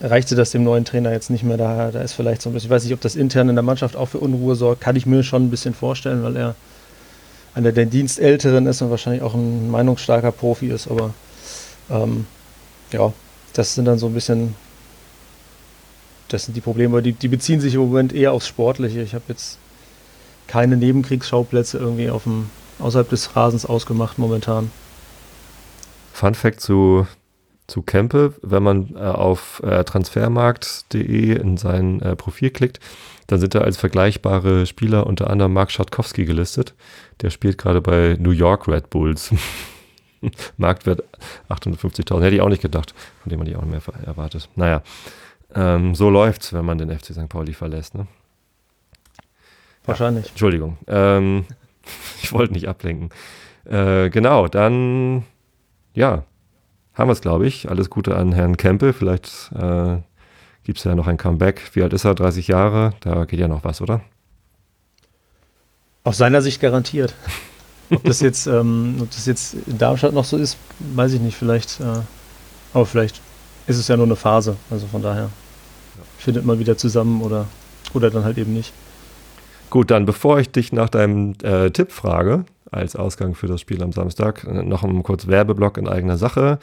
[0.00, 1.56] reichte das dem neuen Trainer jetzt nicht mehr.
[1.56, 3.64] Da, da ist vielleicht so ein bisschen, ich weiß nicht, ob das intern in der
[3.64, 6.54] Mannschaft auch für Unruhe sorgt, kann ich mir schon ein bisschen vorstellen, weil er
[7.54, 11.12] einer der Dienstälteren ist und wahrscheinlich auch ein meinungsstarker Profi ist, aber
[11.90, 12.26] ähm,
[12.92, 13.12] ja,
[13.52, 14.54] das sind dann so ein bisschen,
[16.28, 19.02] das sind die Probleme, die, die beziehen sich im Moment eher aufs Sportliche.
[19.02, 19.58] Ich habe jetzt
[20.46, 24.70] keine Nebenkriegsschauplätze irgendwie auf dem, außerhalb des Rasens ausgemacht momentan.
[26.12, 27.06] Fun Fact zu,
[27.68, 32.80] zu Kempe, wenn man äh, auf äh, transfermarkt.de in sein äh, Profil klickt,
[33.28, 36.74] dann sind da als vergleichbare Spieler unter anderem Mark Schatkowski gelistet.
[37.20, 39.32] Der spielt gerade bei New York Red Bulls.
[40.56, 41.04] Marktwert
[41.50, 42.22] 850.000.
[42.22, 44.48] Hätte ich auch nicht gedacht, von dem man die auch mehr erwartet.
[44.56, 44.82] Naja,
[45.54, 47.28] ähm, so läuft's, wenn man den FC St.
[47.28, 47.94] Pauli verlässt.
[47.94, 48.06] Ne?
[49.84, 50.24] Wahrscheinlich.
[50.24, 50.78] Ja, Entschuldigung.
[50.86, 51.44] Ähm,
[52.22, 53.10] ich wollte nicht ablenken.
[53.66, 55.24] Äh, genau, dann,
[55.92, 56.24] ja,
[56.98, 57.70] haben wir es, glaube ich.
[57.70, 58.92] Alles Gute an Herrn Kempe.
[58.92, 59.98] Vielleicht äh,
[60.64, 61.70] gibt es ja noch ein Comeback.
[61.72, 62.14] Wie alt ist er?
[62.14, 62.92] 30 Jahre?
[63.00, 64.00] Da geht ja noch was, oder?
[66.04, 67.14] Aus seiner Sicht garantiert.
[67.90, 71.38] Ob das jetzt, ähm, ob das jetzt in Darmstadt noch so ist, weiß ich nicht.
[71.38, 72.00] Vielleicht, äh,
[72.74, 73.22] aber vielleicht
[73.66, 74.56] ist es ja nur eine Phase.
[74.70, 75.30] Also von daher
[76.18, 77.46] findet man wieder zusammen oder,
[77.94, 78.74] oder dann halt eben nicht.
[79.70, 83.82] Gut, dann bevor ich dich nach deinem äh, Tipp frage, als Ausgang für das Spiel
[83.82, 86.58] am Samstag, noch ein kurz Werbeblock in eigener Sache.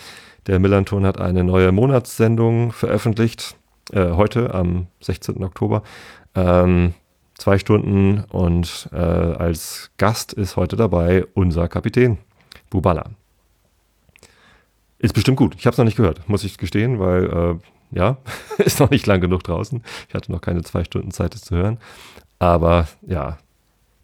[0.47, 3.55] Der Millanton hat eine neue Monatssendung veröffentlicht,
[3.91, 5.43] äh, heute am 16.
[5.43, 5.83] Oktober.
[6.35, 6.93] Ähm,
[7.37, 12.17] zwei Stunden und äh, als Gast ist heute dabei unser Kapitän,
[12.69, 13.11] Bubala.
[14.99, 15.55] Ist bestimmt gut.
[15.57, 18.17] Ich habe es noch nicht gehört, muss ich gestehen, weil äh, ja,
[18.57, 19.83] ist noch nicht lang genug draußen.
[20.07, 21.79] Ich hatte noch keine zwei Stunden Zeit, es zu hören.
[22.39, 23.37] Aber ja,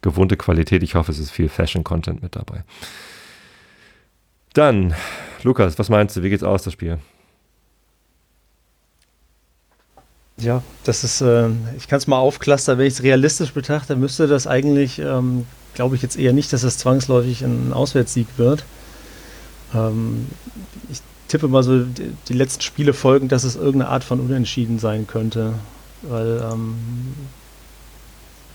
[0.02, 0.82] gewohnte Qualität.
[0.82, 2.64] Ich hoffe, es ist viel Fashion-Content mit dabei.
[4.52, 4.94] Dann,
[5.42, 6.22] Lukas, was meinst du?
[6.22, 6.98] Wie geht's aus, das Spiel?
[10.36, 14.26] Ja, das ist, äh, ich kann es mal aufklustern, wenn ich es realistisch betrachte, müsste
[14.26, 18.64] das eigentlich, ähm, glaube ich jetzt eher nicht, dass es zwangsläufig ein Auswärtssieg wird.
[19.74, 20.26] Ähm,
[20.90, 24.78] ich tippe mal so, die, die, letzten Spiele folgen, dass es irgendeine Art von Unentschieden
[24.78, 25.54] sein könnte.
[26.02, 26.74] Weil, ähm,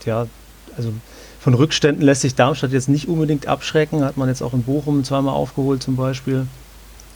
[0.06, 0.28] ja,
[0.76, 0.92] also
[1.48, 5.06] von Rückständen lässt sich Darmstadt jetzt nicht unbedingt abschrecken, hat man jetzt auch in Bochum
[5.06, 6.46] zweimal aufgeholt zum Beispiel.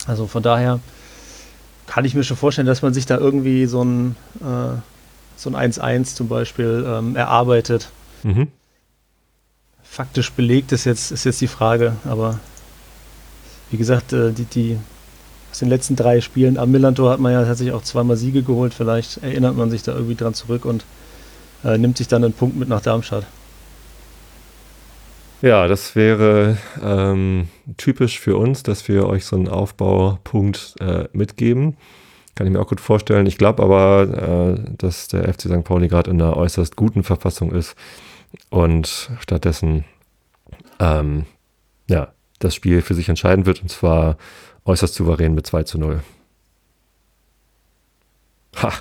[0.06, 0.80] Also von daher
[1.86, 4.78] kann ich mir schon vorstellen, dass man sich da irgendwie so ein, äh,
[5.36, 7.90] so ein 1-1 zum Beispiel ähm, erarbeitet.
[8.22, 8.48] Mhm.
[9.82, 12.40] Faktisch belegt ist jetzt, ist jetzt die Frage, aber
[13.70, 14.78] wie gesagt, äh, die, die
[15.50, 18.72] aus den letzten drei Spielen am Millantor hat man ja tatsächlich auch zweimal Siege geholt.
[18.72, 20.86] Vielleicht erinnert man sich da irgendwie dran zurück und
[21.64, 23.26] äh, nimmt sich dann einen Punkt mit nach Darmstadt.
[25.42, 31.76] Ja, das wäre ähm, typisch für uns, dass wir euch so einen Aufbaupunkt äh, mitgeben.
[32.36, 33.26] Kann ich mir auch gut vorstellen.
[33.26, 35.64] Ich glaube aber, äh, dass der FC St.
[35.64, 37.74] Pauli gerade in einer äußerst guten Verfassung ist
[38.50, 39.84] und stattdessen
[40.78, 41.26] ähm,
[41.88, 44.18] ja, das Spiel für sich entscheiden wird und zwar
[44.64, 46.04] äußerst souverän mit 2 zu 0.
[48.62, 48.72] Ha!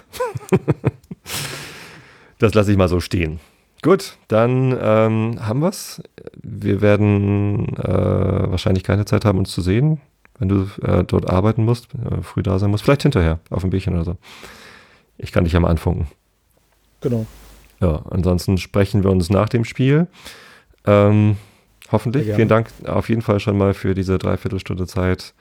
[2.38, 3.40] das lasse ich mal so stehen.
[3.82, 6.04] Gut, dann ähm, haben wir es.
[6.42, 10.00] Wir werden äh, wahrscheinlich keine Zeit haben, uns zu sehen,
[10.38, 12.84] wenn du äh, dort arbeiten musst, äh, früh da sein musst.
[12.84, 14.18] Vielleicht hinterher, auf ein Bierchen oder so.
[15.18, 16.08] Ich kann dich ja mal anfunken.
[17.02, 17.26] Genau.
[17.80, 20.08] Ja, ansonsten sprechen wir uns nach dem Spiel.
[20.86, 21.38] Ähm,
[21.92, 22.32] hoffentlich.
[22.36, 25.34] Vielen Dank auf jeden Fall schon mal für diese Dreiviertelstunde Zeit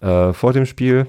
[0.00, 1.06] äh, vor dem Spiel.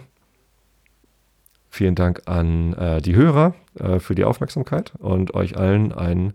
[1.69, 6.33] Vielen Dank an äh, die Hörer äh, für die Aufmerksamkeit und euch allen einen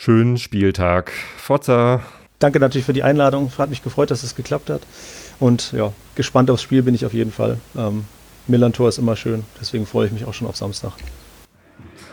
[0.00, 1.12] schönen Spieltag.
[1.36, 2.00] Forza!
[2.38, 3.52] Danke natürlich für die Einladung.
[3.58, 4.80] Hat mich gefreut, dass es geklappt hat.
[5.38, 7.58] Und ja, gespannt aufs Spiel bin ich auf jeden Fall.
[7.76, 8.06] Ähm,
[8.46, 10.92] Millantor ist immer schön, deswegen freue ich mich auch schon auf Samstag.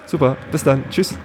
[0.05, 0.83] Super, bis dann.
[0.89, 1.15] Tschüss.